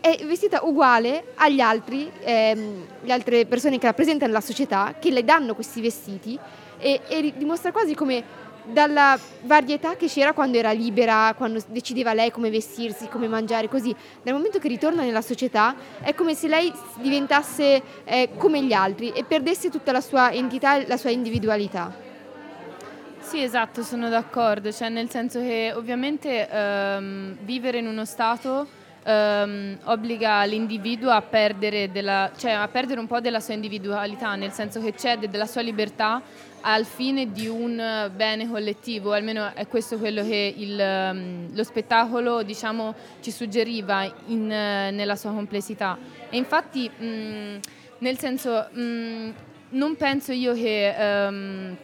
[0.00, 5.24] è vestita uguale agli altri, ehm, le altre persone che rappresentano la società, che le
[5.24, 6.38] danno questi vestiti
[6.78, 8.22] e, e dimostra quasi come
[8.64, 13.94] dalla varietà che c'era quando era libera, quando decideva lei come vestirsi, come mangiare, così,
[14.22, 19.10] dal momento che ritorna nella società è come se lei diventasse eh, come gli altri
[19.10, 22.12] e perdesse tutta la sua entità e la sua individualità.
[23.20, 28.66] Sì, esatto, sono d'accordo, cioè nel senso che ovviamente ehm, vivere in uno Stato
[29.02, 34.52] ehm, obbliga l'individuo a perdere, della, cioè a perdere un po' della sua individualità, nel
[34.52, 36.20] senso che cede della sua libertà
[36.66, 41.62] al fine di un eh, bene collettivo, almeno è questo quello che il, ehm, lo
[41.62, 45.98] spettacolo diciamo, ci suggeriva in, eh, nella sua complessità.
[46.30, 47.58] E infatti, mh,
[47.98, 49.32] nel senso, mh,
[49.70, 51.76] non penso io che um,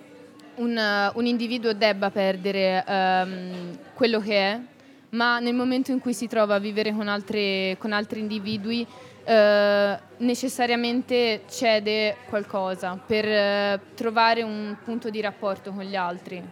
[0.57, 4.61] un, un, individuo debba perdere um, quello che è,
[5.11, 8.87] ma nel momento in cui si trova a vivere con, altre, con altri individui
[9.31, 16.43] eh, necessariamente cede qualcosa per eh, trovare un punto di rapporto con gli altri.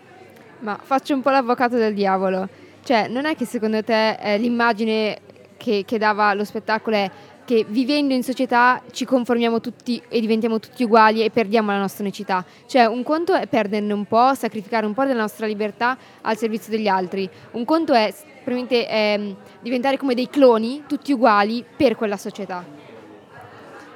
[0.60, 2.48] Ma faccio un po' l'avvocato del diavolo.
[2.84, 5.18] Cioè, non è che secondo te eh, l'immagine
[5.56, 7.10] che, che dava lo spettacolo è
[7.44, 12.04] che vivendo in società ci conformiamo tutti e diventiamo tutti uguali e perdiamo la nostra
[12.04, 12.44] unicità.
[12.66, 16.70] Cioè un conto è perderne un po', sacrificare un po' della nostra libertà al servizio
[16.70, 18.12] degli altri, un conto è
[18.50, 22.64] eh, diventare come dei cloni, tutti uguali, per quella società.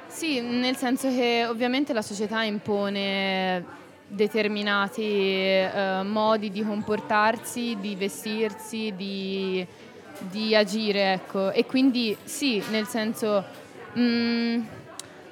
[0.07, 8.93] Sì, nel senso che ovviamente la società impone determinati eh, modi di comportarsi, di vestirsi,
[8.95, 9.65] di
[10.29, 11.51] di agire, ecco.
[11.51, 13.43] E quindi sì, nel senso,
[13.93, 14.61] mh, mm,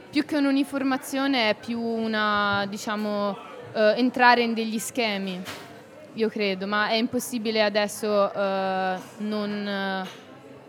[0.10, 3.38] più che un'uniformazione è più una, diciamo, uh,
[3.95, 5.41] entrare in degli schemi,
[6.14, 10.07] io credo, ma è impossibile adesso uh, non, uh,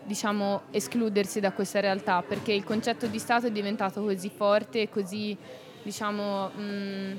[0.05, 4.89] diciamo, escludersi da questa realtà, perché il concetto di Stato è diventato così forte e
[4.89, 5.37] così,
[5.83, 7.17] diciamo, mh, mm,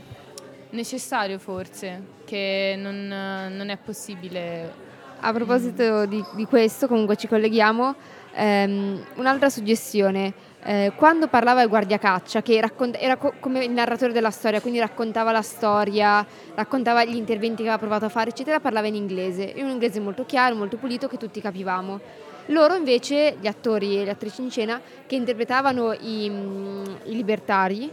[0.71, 4.91] necessario forse, che non, non è possibile
[5.25, 7.95] a proposito di, di questo, comunque ci colleghiamo,
[8.33, 10.51] ehm, un'altra suggestione.
[10.65, 14.79] Eh, quando parlava il guardiacaccia, che raccont- era co- come il narratore della storia, quindi
[14.79, 19.43] raccontava la storia, raccontava gli interventi che aveva provato a fare, eccetera, parlava in inglese,
[19.43, 21.99] in un inglese molto chiaro, molto pulito, che tutti capivamo.
[22.47, 27.91] Loro invece, gli attori e le attrici in scena, che interpretavano i, mm, i libertari,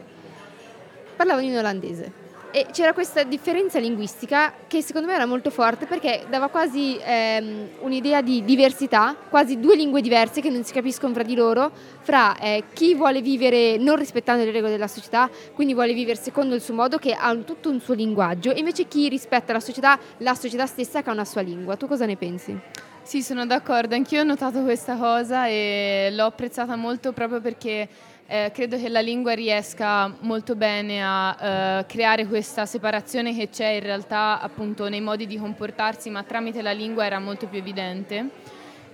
[1.16, 2.12] parlavano in olandese.
[2.52, 7.68] E c'era questa differenza linguistica che secondo me era molto forte perché dava quasi ehm,
[7.82, 11.70] un'idea di diversità, quasi due lingue diverse che non si capiscono fra di loro,
[12.00, 16.56] fra eh, chi vuole vivere non rispettando le regole della società, quindi vuole vivere secondo
[16.56, 19.60] il suo modo che ha un, tutto un suo linguaggio, e invece chi rispetta la
[19.60, 21.76] società, la società stessa che ha una sua lingua.
[21.76, 22.58] Tu cosa ne pensi?
[23.02, 27.88] Sì, sono d'accordo, anch'io ho notato questa cosa e l'ho apprezzata molto proprio perché
[28.30, 33.70] eh, credo che la lingua riesca molto bene a eh, creare questa separazione che c'è
[33.70, 38.28] in realtà appunto nei modi di comportarsi, ma tramite la lingua era molto più evidente.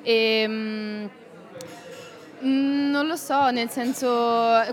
[0.02, 1.08] E, mh,
[2.46, 4.08] mm, non lo so, nel senso,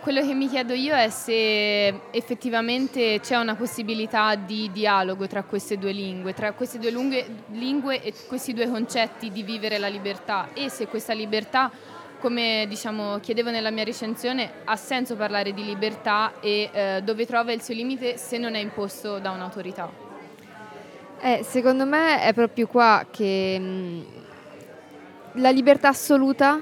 [0.01, 5.77] quello che mi chiedo io è se effettivamente c'è una possibilità di dialogo tra queste
[5.77, 10.51] due lingue, tra queste due lingue, lingue e questi due concetti di vivere la libertà
[10.53, 11.69] e se questa libertà
[12.23, 17.51] come diciamo, chiedevo nella mia recensione, ha senso parlare di libertà e eh, dove trova
[17.51, 19.91] il suo limite se non è imposto da un'autorità?
[21.19, 24.01] Eh, secondo me è proprio qua che mh, mm,
[25.33, 26.61] la libertà assoluta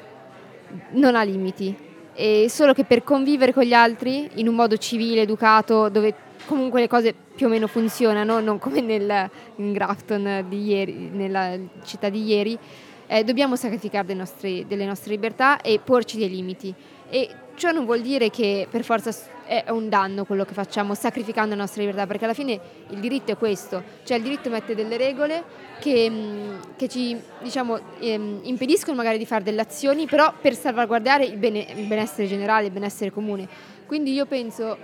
[0.94, 1.78] non ha limiti,
[2.16, 6.16] e solo che per convivere con gli altri in un modo civile, educato, dove
[6.48, 11.56] comunque le cose più o meno funzionano, non come nel, in Grafton di ieri, nella
[11.84, 12.58] città di ieri,
[13.12, 16.74] eh, dobbiamo sacrificare nostri, delle nostre libertà e porci dei limiti.
[17.10, 21.54] E ciò non vuol dire che per forza è un danno quello che facciamo sacrificando
[21.54, 22.58] la nostra libertà, perché alla fine
[22.88, 25.44] il diritto è questo, cioè il diritto mette delle regole
[25.82, 31.26] che, mm, che ci diciamo, ehm, impediscono magari di fare delle azioni, però per salvaguardare
[31.26, 33.46] il, bene, il benessere generale, il benessere comune.
[33.88, 34.78] Quindi io penso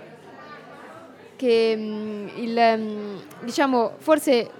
[1.34, 4.50] che mm, il, mm, diciamo, forse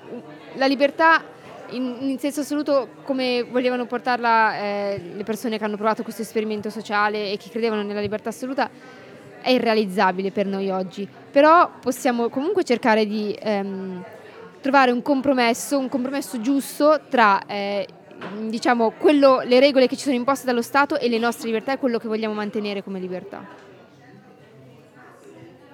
[0.54, 1.22] la libertà
[1.70, 6.70] in, in, senso assoluto come volevano portarla eh, le persone che hanno provato questo esperimento
[6.70, 8.70] sociale e che credevano nella libertà assoluta
[9.40, 14.04] è irrealizzabile per noi oggi, però possiamo comunque cercare di ehm,
[14.60, 17.86] trovare un compromesso, un compromesso giusto tra eh,
[18.46, 21.78] diciamo, quello, le regole che ci sono imposte dallo Stato e le nostre libertà e
[21.78, 23.66] quello che vogliamo mantenere come libertà.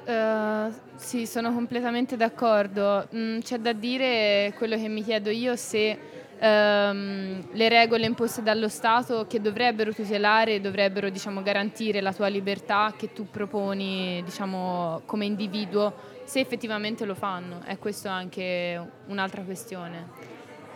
[0.06, 3.08] Uh, sì, sono completamente d'accordo.
[3.14, 5.98] Mm, c'è da dire quello che mi chiedo io se
[6.40, 12.92] um, le regole imposte dallo Stato che dovrebbero tutelare, dovrebbero diciamo, garantire la tua libertà
[12.96, 15.94] che tu proponi diciamo, come individuo,
[16.24, 17.62] se effettivamente lo fanno.
[17.64, 20.32] È questo anche un'altra questione.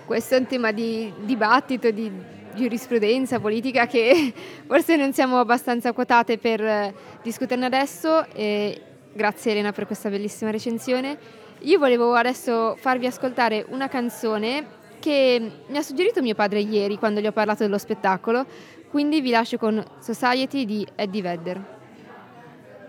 [0.06, 2.10] Questo è un tema di dibattito, di
[2.54, 4.32] giurisprudenza politica che
[4.66, 8.26] forse non siamo abbastanza quotate per discuterne adesso.
[8.32, 8.82] E
[9.18, 11.18] Grazie Elena per questa bellissima recensione.
[11.62, 14.64] Io volevo adesso farvi ascoltare una canzone
[15.00, 18.46] che mi ha suggerito mio padre ieri quando gli ho parlato dello spettacolo,
[18.88, 21.64] quindi vi lascio con Society di Eddie Vedder.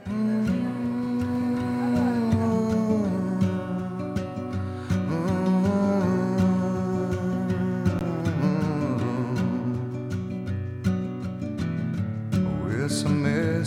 [0.08, 0.50] Mm.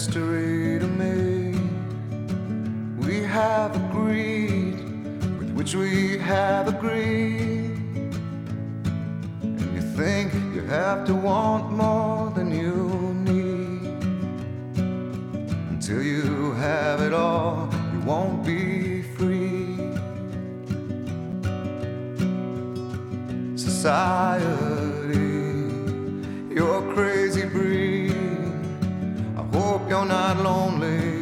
[0.03, 0.52] mystery
[3.33, 4.77] have agreed,
[5.39, 7.79] with which we have agreed.
[9.41, 12.77] And you think you have to want more than you
[13.31, 14.05] need.
[15.71, 19.79] Until you have it all, you won't be free.
[23.57, 24.45] Society,
[26.55, 28.13] you're crazy breed.
[29.39, 31.22] I hope you're not lonely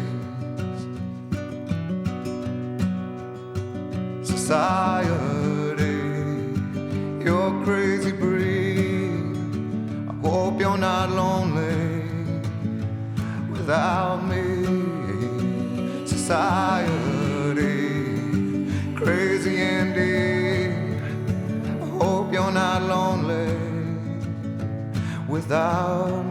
[4.51, 6.03] Society,
[7.23, 9.33] you're crazy breed.
[10.09, 12.03] I hope you're not lonely
[13.49, 16.05] without me.
[16.05, 16.83] Society,
[18.93, 21.01] crazy indeed.
[21.81, 23.55] I hope you're not lonely
[25.29, 26.30] without me.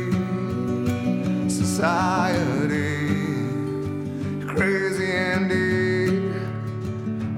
[1.81, 3.07] Society,
[4.45, 6.31] crazy indeed.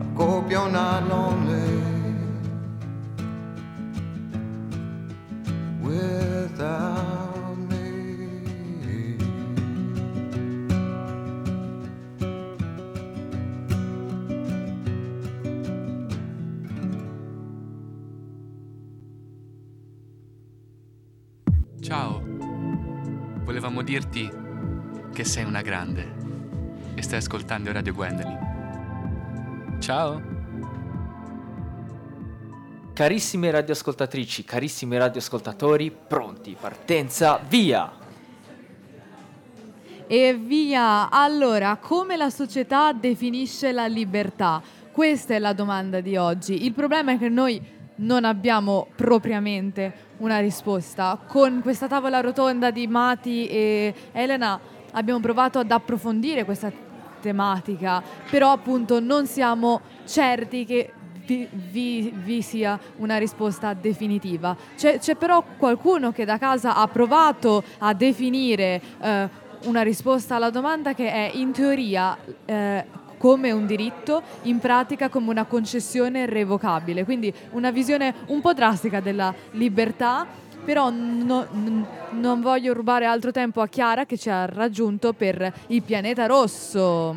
[0.01, 1.42] I hope you're not lonely
[23.93, 24.27] dirti
[25.13, 26.15] che sei una grande
[26.95, 29.77] e stai ascoltando Radio Gwendolyn.
[29.79, 30.19] Ciao.
[32.91, 37.91] Carissime radioascoltatrici, carissimi radioascoltatori, pronti, partenza, via!
[40.07, 41.11] E via!
[41.11, 44.59] Allora, come la società definisce la libertà?
[44.91, 46.65] Questa è la domanda di oggi.
[46.65, 47.61] Il problema è che noi
[47.95, 51.19] non abbiamo propriamente una risposta.
[51.27, 54.59] Con questa tavola rotonda di Mati e Elena
[54.91, 56.71] abbiamo provato ad approfondire questa
[57.21, 60.93] tematica, però appunto non siamo certi che
[61.25, 64.55] vi, vi- vi sia una risposta definitiva.
[64.75, 69.29] C'è, c'è però qualcuno che da casa ha provato a definire eh,
[69.63, 72.85] una risposta alla domanda che è in teoria eh,
[73.23, 77.05] come un diritto, in pratica come una concessione revocabile.
[77.05, 80.27] Quindi una visione un po' drastica della libertà,
[80.65, 81.85] però no- n-
[82.19, 87.15] non voglio rubare altro tempo a Chiara che ci ha raggiunto per il pianeta rosso.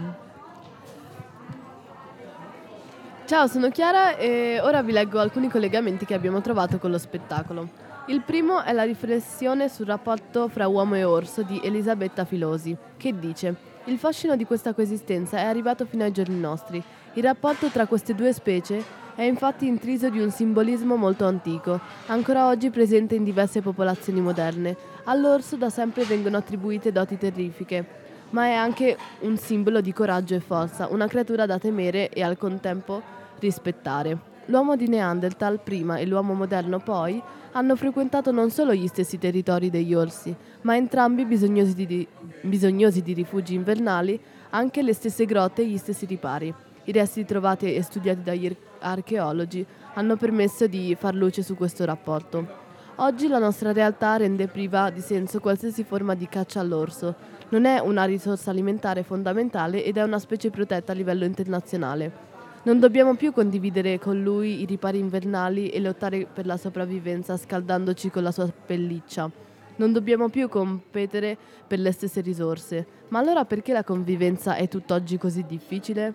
[3.25, 7.69] Ciao, sono Chiara e ora vi leggo alcuni collegamenti che abbiamo trovato con lo spettacolo.
[8.07, 13.19] Il primo è la riflessione sul rapporto fra uomo e orso di Elisabetta Filosi, che
[13.19, 16.83] dice il fascino di questa coesistenza è arrivato fino ai giorni nostri.
[17.15, 22.49] Il rapporto tra queste due specie È infatti intriso di un simbolismo molto antico, ancora
[22.49, 24.77] oggi presente in diverse popolazioni moderne.
[25.05, 27.87] All'orso da sempre vengono attribuite doti terrifiche,
[28.31, 32.37] ma è anche un simbolo di coraggio e forza, una creatura da temere e al
[32.37, 33.01] contempo
[33.39, 34.36] rispettare.
[34.49, 37.21] L'uomo di Neanderthal prima e l'uomo moderno poi
[37.53, 42.07] hanno frequentato non solo gli stessi territori degli orsi, ma entrambi bisognosi di,
[42.43, 44.21] bisognosi di rifugi invernali,
[44.51, 46.55] anche le stesse grotte e gli stessi ripari.
[46.85, 52.65] I resti trovati e studiati dagli archeologi hanno permesso di far luce su questo rapporto.
[52.97, 57.17] Oggi la nostra realtà rende priva di senso qualsiasi forma di caccia all'orso.
[57.49, 62.36] Non è una risorsa alimentare fondamentale ed è una specie protetta a livello internazionale.
[62.67, 68.11] Non dobbiamo più condividere con lui i ripari invernali e lottare per la sopravvivenza scaldandoci
[68.11, 69.31] con la sua pelliccia.
[69.77, 72.85] Non dobbiamo più competere per le stesse risorse.
[73.11, 76.13] Ma allora perché la convivenza è tutt'oggi così difficile?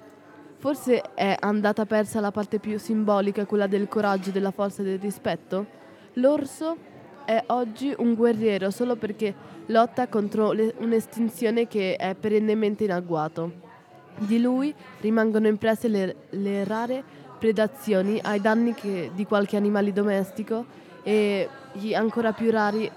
[0.58, 5.00] Forse è andata persa la parte più simbolica, quella del coraggio, della forza e del
[5.00, 5.66] rispetto?
[6.16, 6.76] L'orso
[7.24, 9.34] è oggi un guerriero solo perché
[9.68, 13.70] lotta contro le- un'estinzione che è perennemente in agguato.
[14.18, 17.04] Di lui rimangono impresse le, le rare
[17.40, 20.66] predazioni ai danni che- di qualche animale domestico
[21.04, 22.90] e gli ancora più rari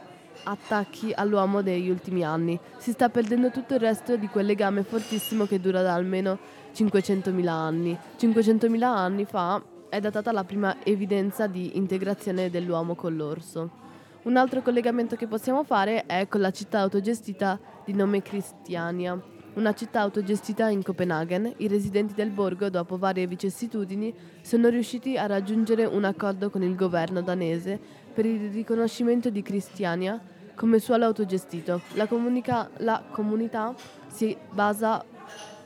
[0.44, 2.58] attacchi all'uomo degli ultimi anni.
[2.76, 6.38] Si sta perdendo tutto il resto di quel legame fortissimo che dura da almeno
[6.74, 7.98] 500.000 anni.
[8.18, 13.82] 500.000 anni fa è datata la prima evidenza di integrazione dell'uomo con l'orso.
[14.24, 19.32] Un altro collegamento che possiamo fare è con la città autogestita di nome Cristiania.
[19.55, 25.26] Una città autogestita in Copenaghen, i residenti del borgo, dopo varie vicissitudini, sono riusciti a
[25.26, 27.78] raggiungere un accordo con il governo danese
[28.12, 30.20] per il riconoscimento di Cristiania
[30.57, 31.82] come suolo autogestito.
[31.92, 33.72] La, comunica- la comunità
[34.09, 35.05] si, basa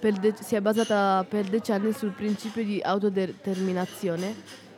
[0.01, 4.35] de- si è basata per decenni sul principio di autodeterminazione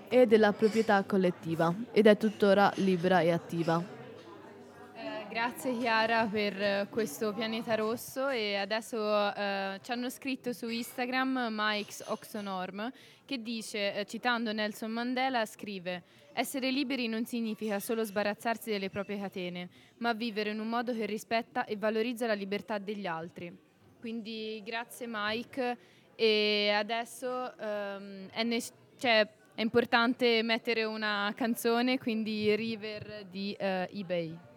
[0.08, 3.99] e della proprietà collettiva ed è tuttora libera e attiva.
[5.31, 11.47] Grazie Chiara per eh, questo pianeta rosso e adesso eh, ci hanno scritto su Instagram
[11.53, 12.91] Mike's Oxonorm
[13.24, 16.03] che dice, eh, citando Nelson Mandela, scrive
[16.33, 19.68] Essere liberi non significa solo sbarazzarsi delle proprie catene,
[19.99, 23.57] ma vivere in un modo che rispetta e valorizza la libertà degli altri.
[24.01, 25.78] Quindi grazie Mike
[26.16, 33.89] e adesso ehm, è, nec- cioè, è importante mettere una canzone, quindi River di eh,
[33.93, 34.49] eBay.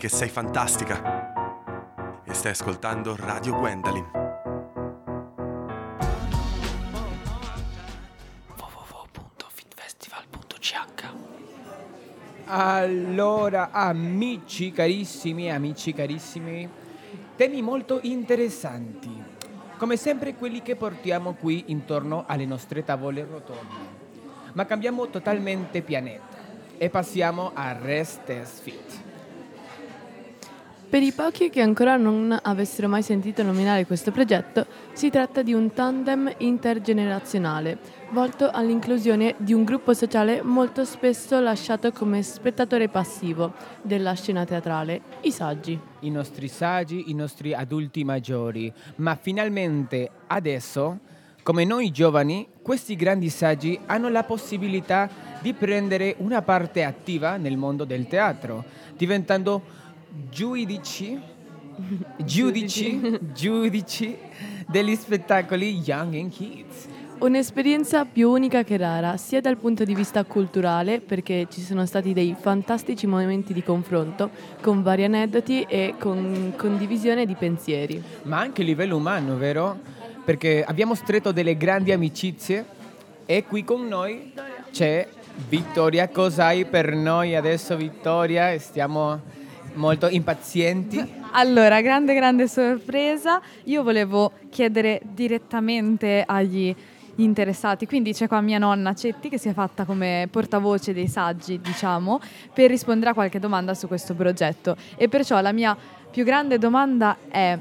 [0.00, 2.22] Che sei fantastica.
[2.24, 4.06] E stai ascoltando Radio Gwendolyn.
[8.56, 11.12] www.fitfestival.ch
[12.46, 16.66] Allora, amici carissimi, amici carissimi,
[17.36, 19.22] temi molto interessanti.
[19.76, 23.98] Come sempre quelli che portiamo qui intorno alle nostre tavole rotonde.
[24.54, 26.38] Ma cambiamo totalmente pianeta
[26.78, 28.32] e passiamo a Rest
[28.62, 28.99] Fit.
[30.90, 35.52] Per i pochi che ancora non avessero mai sentito nominare questo progetto, si tratta di
[35.52, 37.78] un tandem intergenerazionale,
[38.10, 45.02] volto all'inclusione di un gruppo sociale molto spesso lasciato come spettatore passivo della scena teatrale,
[45.20, 45.78] i saggi.
[46.00, 48.72] I nostri saggi, i nostri adulti maggiori.
[48.96, 50.98] Ma finalmente adesso,
[51.44, 55.08] come noi giovani, questi grandi saggi hanno la possibilità
[55.40, 58.64] di prendere una parte attiva nel mondo del teatro,
[58.96, 59.78] diventando
[60.30, 61.20] giudici,
[62.18, 64.16] giudici, giudici
[64.66, 66.88] degli spettacoli Young and Kids.
[67.18, 72.14] Un'esperienza più unica che rara, sia dal punto di vista culturale, perché ci sono stati
[72.14, 74.30] dei fantastici momenti di confronto
[74.62, 78.02] con vari aneddoti e con condivisione di pensieri.
[78.22, 79.78] Ma anche a livello umano, vero?
[80.24, 82.64] Perché abbiamo stretto delle grandi amicizie
[83.26, 84.32] e qui con noi
[84.72, 85.06] c'è
[85.46, 86.08] Vittoria.
[86.08, 88.58] Cosa hai per noi adesso, Vittoria?
[88.58, 89.20] Stiamo
[89.74, 91.18] molto impazienti.
[91.32, 93.40] Allora, grande grande sorpresa.
[93.64, 96.74] Io volevo chiedere direttamente agli
[97.16, 101.60] interessati, quindi c'è qua mia nonna Cetti che si è fatta come portavoce dei saggi,
[101.60, 102.20] diciamo,
[102.52, 104.76] per rispondere a qualche domanda su questo progetto.
[104.96, 105.76] E perciò la mia
[106.10, 107.58] più grande domanda è,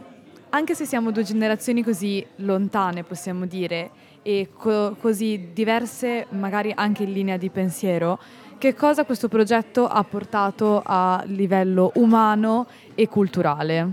[0.49, 3.91] anche se siamo due generazioni così lontane, possiamo dire,
[4.21, 8.19] e co- così diverse magari anche in linea di pensiero,
[8.59, 13.89] che cosa questo progetto ha portato a livello umano e culturale?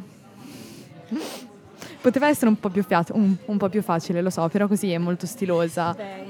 [2.00, 4.90] Poteva essere un po' più, fia- un, un po' più facile, lo so, però così
[4.90, 5.94] è molto stilosa.
[5.94, 6.26] Beh,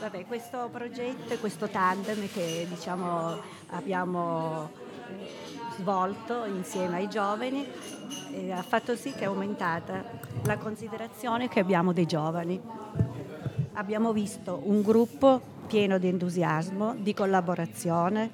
[0.00, 3.36] vabbè, questo progetto e questo tandem che diciamo,
[3.70, 4.70] abbiamo
[5.78, 7.66] svolto insieme ai giovani
[8.32, 10.04] eh, ha fatto sì che è aumentata
[10.44, 12.60] la considerazione che abbiamo dei giovani.
[13.74, 18.30] Abbiamo visto un gruppo pieno di entusiasmo, di collaborazione,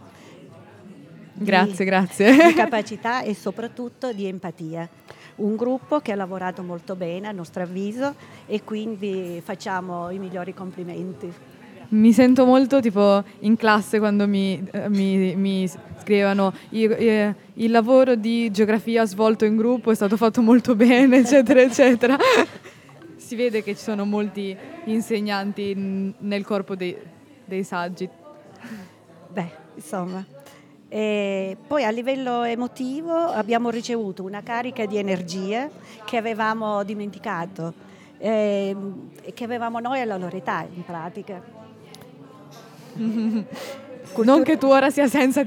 [1.35, 2.47] di- Grazie, grazie.
[2.47, 4.89] di capacità e soprattutto di empatia.
[5.37, 8.14] Un gruppo che ha lavorato molto bene a nostro avviso
[8.47, 11.30] e quindi facciamo i migliori complimenti.
[11.89, 15.68] Mi sento molto tipo in classe quando mi, eh, mi- mi
[16.01, 21.18] scrivono "I- eh, il lavoro di geografia svolto in gruppo è stato fatto molto bene,
[21.26, 22.16] eccetera, eccetera.
[23.16, 26.97] Si vede che ci sono molti insegnanti nel corpo dei,
[27.45, 28.09] dei saggi.
[29.28, 30.24] Beh, insomma.
[30.88, 35.70] E poi a livello emotivo abbiamo ricevuto una carica di energie
[36.05, 37.74] che avevamo dimenticato
[38.18, 41.42] ehm, e che avevamo noi alla loro età in pratica.
[44.16, 45.42] Non che tu ora sia senza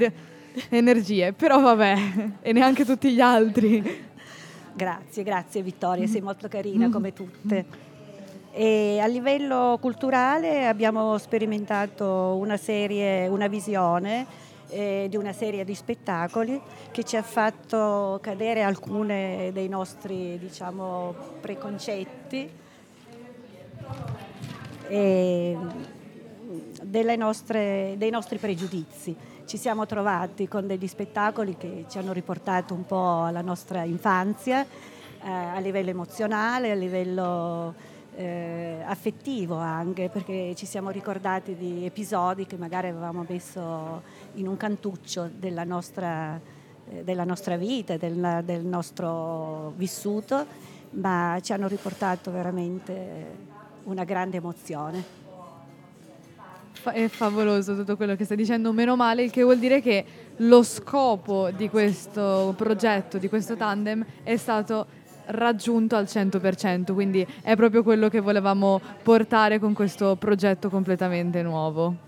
[0.70, 1.96] energie, però vabbè,
[2.42, 4.06] e neanche tutti gli altri.
[4.74, 7.87] Grazie, grazie Vittoria, sei molto carina come tutte.
[8.60, 14.26] E a livello culturale abbiamo sperimentato una serie, una visione
[14.70, 21.14] eh, di una serie di spettacoli che ci ha fatto cadere alcuni dei nostri diciamo,
[21.40, 22.50] preconcetti
[24.88, 25.58] e
[27.16, 29.16] nostre- dei nostri pregiudizi.
[29.46, 34.64] Ci siamo trovati con degli spettacoli che ci hanno riportato un po' alla nostra infanzia,
[34.64, 42.48] eh, a livello emozionale, a livello eh, affettivo anche, perché ci siamo ricordati di episodi
[42.48, 44.02] che magari avevamo messo
[44.34, 46.40] in un cantuccio della nostra,
[46.90, 50.46] eh, della nostra vita, del, del nostro vissuto,
[50.92, 53.46] ma ci hanno riportato veramente
[53.84, 55.26] una grande emozione.
[56.84, 60.06] È favoloso tutto quello che stai dicendo, meno male, il che vuol dire che
[60.38, 64.88] lo scopo di questo progetto, di questo tandem, è stato
[65.28, 72.06] raggiunto al 100%, quindi è proprio quello che volevamo portare con questo progetto completamente nuovo.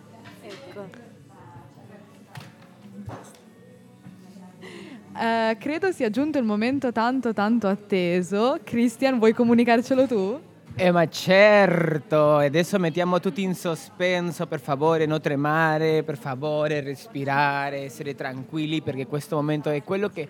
[5.22, 8.58] Eh, credo sia giunto il momento tanto tanto atteso.
[8.64, 10.40] Christian, vuoi comunicarcelo tu?
[10.76, 16.80] Eh ma certo, e adesso mettiamo tutti in sospenso, per favore non tremare, per favore
[16.80, 20.26] respirare, essere tranquilli perché questo momento è quello che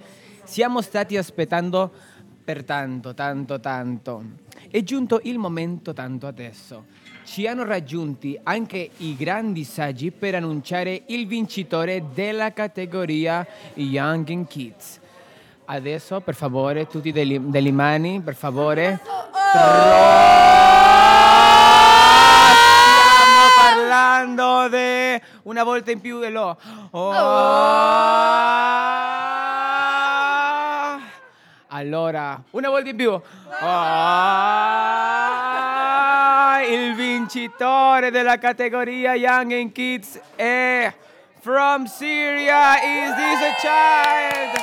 [0.45, 1.91] siamo stati aspettando
[2.49, 4.23] per tanto, tanto, tanto.
[4.71, 6.85] È giunto il momento tanto adesso.
[7.23, 13.45] Ci hanno raggiunti anche i grandi saggi per annunciare il vincitore della categoria
[13.75, 14.99] Young and Kids.
[15.65, 18.99] Adesso, per favore, tutti delle, delle mani, per favore.
[19.51, 19.93] Stiamo
[23.61, 26.57] parlando di una volta in più dello.
[26.89, 27.11] Oh.
[31.79, 33.17] Allora, una volta in più.
[33.61, 33.79] Ah,
[36.67, 40.93] il vincitore della categoria Young and Kids è
[41.39, 44.61] From Syria is this a child?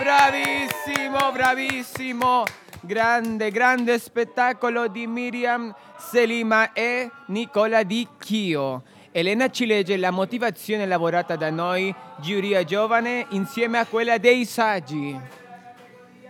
[0.00, 2.42] Bravissimo, bravissimo.
[2.80, 8.82] Grande, grande spettacolo di Miriam Selima e Nicola Di Chio.
[9.12, 15.44] Elena ci legge la motivazione lavorata da noi, giuria giovane, insieme a quella dei saggi.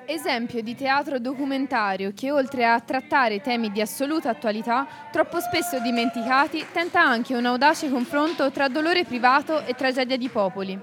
[0.08, 6.64] Esempio di teatro documentario che oltre a trattare temi di assoluta attualità, troppo spesso dimenticati,
[6.72, 10.78] tenta anche un audace confronto tra dolore privato e tragedia di popoli.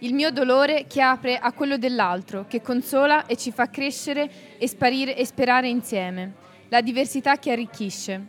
[0.00, 4.68] Il mio dolore che apre a quello dell'altro, che consola e ci fa crescere e
[4.68, 6.34] sparire e sperare insieme.
[6.68, 8.26] La diversità che arricchisce.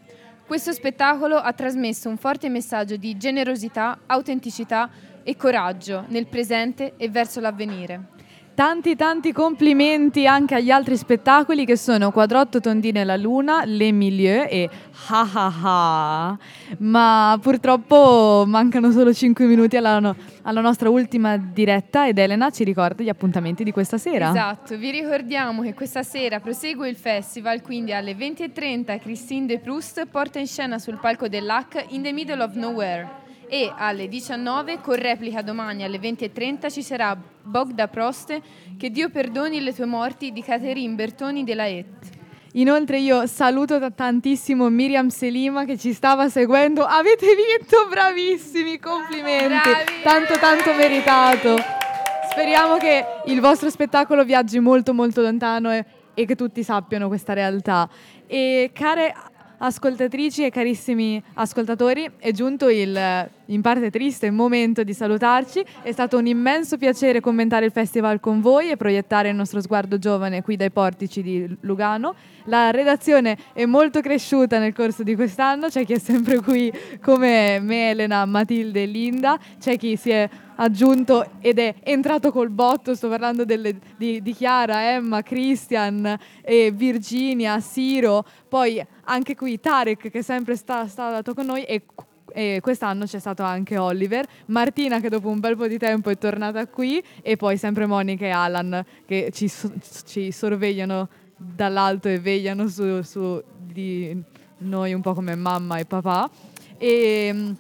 [0.47, 4.89] Questo spettacolo ha trasmesso un forte messaggio di generosità, autenticità
[5.21, 8.17] e coraggio nel presente e verso l'avvenire.
[8.59, 13.93] Tanti tanti complimenti anche agli altri spettacoli che sono Quadrotto Tondine e la Luna, Le
[13.93, 14.69] Milieu e
[15.07, 16.37] Ha Ha Ha.
[16.79, 22.65] Ma purtroppo mancano solo 5 minuti alla, no- alla nostra ultima diretta ed Elena ci
[22.65, 24.27] ricorda gli appuntamenti di questa sera.
[24.27, 30.05] Esatto, vi ricordiamo che questa sera prosegue il festival, quindi alle 20.30 Christine De Proust
[30.07, 33.18] porta in scena sul palco dell'HAC In the Middle of Nowhere
[33.49, 38.41] e alle 19 con replica domani alle 20.30 ci sarà Bogda Proste
[38.77, 41.85] che Dio perdoni le tue morti di Caterine Bertoni della Et.
[42.53, 46.83] Inoltre io saluto t- tantissimo Miriam Selima che ci stava seguendo.
[46.83, 49.69] Avete vinto, bravissimi, complimenti.
[50.03, 51.57] Tanto tanto meritato.
[52.31, 57.33] Speriamo che il vostro spettacolo viaggi molto molto lontano e, e che tutti sappiano questa
[57.33, 57.87] realtà.
[58.25, 59.13] E care
[59.59, 65.63] ascoltatrici e carissimi ascoltatori, è giunto il in parte triste momento di salutarci.
[65.81, 69.97] È stato un immenso piacere commentare il festival con voi e proiettare il nostro sguardo
[69.99, 72.15] giovane qui dai portici di Lugano.
[72.45, 76.71] La redazione è molto cresciuta nel corso di quest'anno, c'è chi è sempre qui
[77.01, 82.49] come me, Elena, Matilde e Linda, c'è chi si è aggiunto ed è entrato col
[82.49, 89.59] botto, sto parlando delle- di, di Chiara, Emma, Christian, e Virginia, Siro, poi anche qui
[89.59, 91.83] Tarek che sempre sta- stato con noi e
[92.33, 96.17] e quest'anno c'è stato anche Oliver, Martina che dopo un bel po' di tempo è
[96.17, 99.51] tornata qui e poi sempre Monica e Alan che ci,
[100.05, 104.21] ci sorvegliano dall'alto e vegliano su, su di
[104.59, 106.29] noi un po' come mamma e papà.
[106.77, 107.53] E,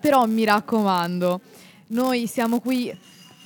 [0.00, 1.40] però mi raccomando,
[1.88, 2.96] noi siamo qui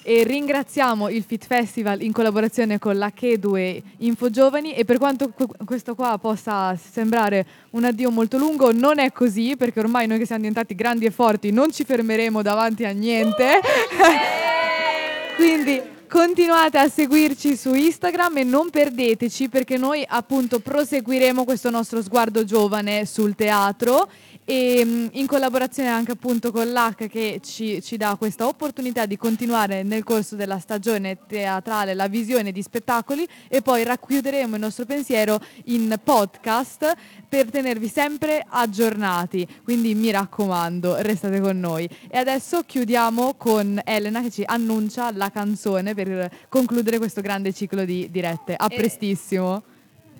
[0.08, 4.98] e ringraziamo il Fit Festival in collaborazione con la Chedu e Info Giovani e per
[4.98, 10.06] quanto que- questo qua possa sembrare un addio molto lungo, non è così perché ormai
[10.06, 13.58] noi che siamo diventati grandi e forti non ci fermeremo davanti a niente.
[15.34, 22.00] Quindi continuate a seguirci su Instagram e non perdeteci perché noi appunto proseguiremo questo nostro
[22.00, 24.08] sguardo giovane sul teatro
[24.48, 29.16] e mh, in collaborazione anche appunto con l'H che ci, ci dà questa opportunità di
[29.16, 34.84] continuare nel corso della stagione teatrale la visione di spettacoli e poi racchiuderemo il nostro
[34.84, 36.94] pensiero in podcast
[37.28, 39.46] per tenervi sempre aggiornati.
[39.64, 41.88] Quindi mi raccomando, restate con noi.
[42.08, 47.84] E adesso chiudiamo con Elena che ci annuncia la canzone per concludere questo grande ciclo
[47.84, 48.54] di dirette.
[48.56, 49.64] A Eh, prestissimo.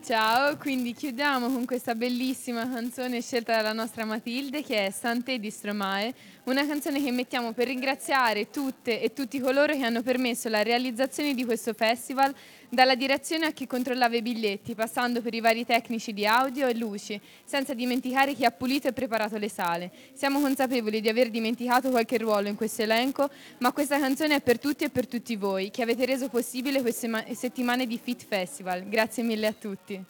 [0.06, 5.50] Ciao, quindi chiudiamo con questa bellissima canzone scelta dalla nostra Matilde che è Santé di
[5.50, 10.62] Stromae, una canzone che mettiamo per ringraziare tutte e tutti coloro che hanno permesso la
[10.62, 12.32] realizzazione di questo festival,
[12.68, 16.74] dalla direzione a chi controllava i biglietti, passando per i vari tecnici di audio e
[16.74, 19.90] luci, senza dimenticare chi ha pulito e preparato le sale.
[20.12, 24.58] Siamo consapevoli di aver dimenticato qualche ruolo in questo elenco, ma questa canzone è per
[24.58, 28.88] tutti e per tutti voi che avete reso possibile queste ma- settimane di Fit Festival.
[28.88, 30.04] Grazie mille a tutti.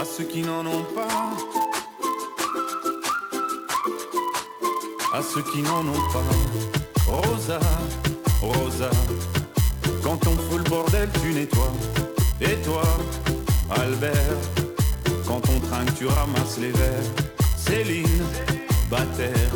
[0.00, 1.36] à ceux qui n'en ont pas,
[5.12, 6.22] à ceux qui n'en ont pas.
[7.06, 7.60] Rosa,
[10.02, 11.72] Quand on fout le bordel, tu nettoies.
[12.40, 12.82] Et toi,
[13.76, 14.14] Albert,
[15.26, 17.10] quand on trinque, tu ramasses les verres.
[17.56, 18.06] Céline,
[18.90, 19.52] Bataire,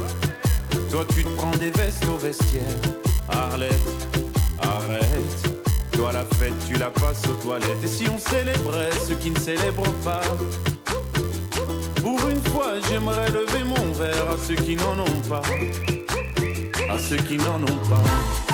[0.91, 2.63] toi tu te prends des vestes au vestiaire.
[3.29, 3.73] Arlette,
[4.61, 5.55] arrête.
[5.93, 9.39] Toi la fête tu la passes aux toilettes Et si on célébrait ceux qui ne
[9.39, 10.23] célèbrent pas?
[12.03, 15.43] Pour une fois j'aimerais lever mon verre à ceux qui n'en ont pas
[16.91, 18.54] À ceux qui n'en ont pas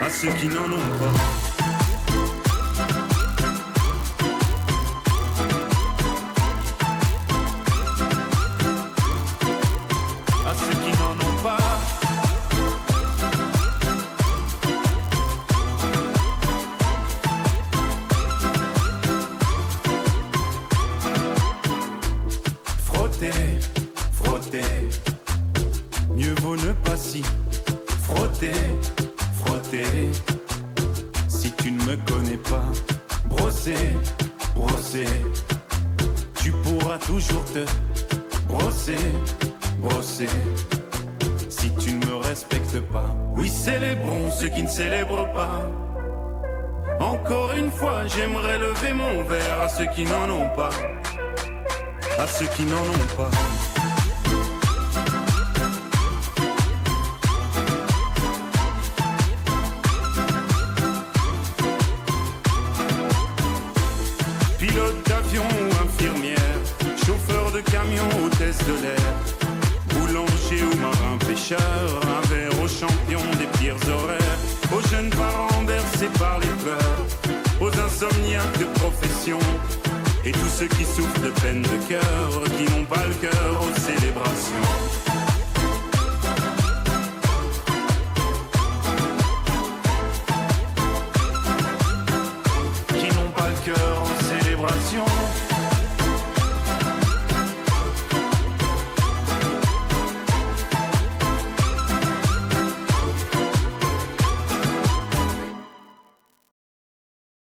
[0.00, 1.49] À ceux qui n'en ont.
[52.40, 53.39] Ceux qui n'en ont pas.